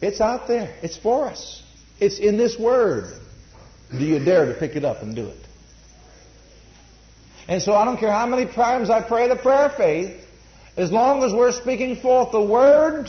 It's 0.00 0.20
out 0.20 0.46
there. 0.48 0.74
It's 0.82 0.96
for 0.96 1.26
us. 1.26 1.62
It's 2.00 2.18
in 2.18 2.36
this 2.36 2.58
word. 2.58 3.12
Do 3.90 3.98
you 4.04 4.24
dare 4.24 4.46
to 4.46 4.54
pick 4.54 4.76
it 4.76 4.84
up 4.84 5.02
and 5.02 5.14
do 5.14 5.26
it? 5.26 5.36
And 7.48 7.62
so 7.62 7.72
I 7.74 7.84
don't 7.84 7.96
care 7.98 8.12
how 8.12 8.26
many 8.26 8.46
times 8.50 8.90
I 8.90 9.02
pray 9.02 9.28
the 9.28 9.36
prayer 9.36 9.66
of 9.66 9.74
faith, 9.74 10.20
as 10.76 10.92
long 10.92 11.24
as 11.24 11.32
we're 11.32 11.52
speaking 11.52 11.96
forth 11.96 12.30
the 12.30 12.40
word 12.42 13.08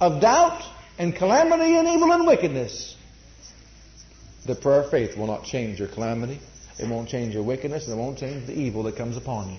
of 0.00 0.20
doubt 0.20 0.62
and 0.98 1.14
calamity 1.14 1.76
and 1.78 1.88
evil 1.88 2.12
and 2.12 2.26
wickedness, 2.26 2.96
the 4.46 4.54
prayer 4.54 4.82
of 4.82 4.90
faith 4.90 5.16
will 5.16 5.26
not 5.28 5.44
change 5.44 5.78
your 5.78 5.88
calamity 5.88 6.40
it 6.78 6.88
won't 6.88 7.08
change 7.08 7.34
your 7.34 7.42
wickedness 7.42 7.84
and 7.88 7.94
it 7.94 8.00
won't 8.02 8.18
change 8.18 8.46
the 8.46 8.52
evil 8.56 8.84
that 8.84 8.96
comes 8.96 9.16
upon 9.16 9.50
you. 9.50 9.58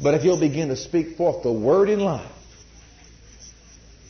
But 0.00 0.14
if 0.14 0.22
you'll 0.22 0.38
begin 0.38 0.68
to 0.68 0.76
speak 0.76 1.16
forth 1.16 1.42
the 1.42 1.52
word 1.52 1.88
in 1.88 2.00
life, 2.00 2.30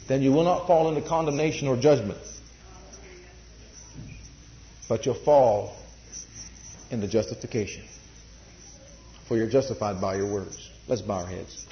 then 0.09 0.21
you 0.23 0.33
will 0.33 0.45
not 0.45 0.67
fall 0.67 0.89
into 0.95 1.01
condemnation 1.09 1.69
or 1.69 1.77
judgment. 1.77 2.19
But 4.89 5.07
you'll 5.07 5.15
fall 5.25 5.77
into 6.91 7.07
justification. 7.07 7.85
For 9.29 9.37
you're 9.37 9.49
justified 9.49 10.01
by 10.01 10.17
your 10.17 10.27
words. 10.27 10.71
Let's 10.89 11.03
bow 11.03 11.21
our 11.21 11.27
heads. 11.27 11.67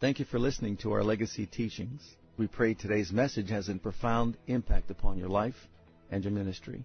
Thank 0.00 0.18
you 0.18 0.24
for 0.24 0.38
listening 0.38 0.76
to 0.78 0.92
our 0.92 1.04
legacy 1.04 1.46
teachings. 1.46 2.02
We 2.36 2.46
pray 2.46 2.74
today's 2.74 3.12
message 3.12 3.50
has 3.50 3.68
a 3.68 3.74
profound 3.74 4.36
impact 4.46 4.90
upon 4.90 5.18
your 5.18 5.28
life 5.28 5.68
and 6.10 6.24
your 6.24 6.32
ministry. 6.32 6.84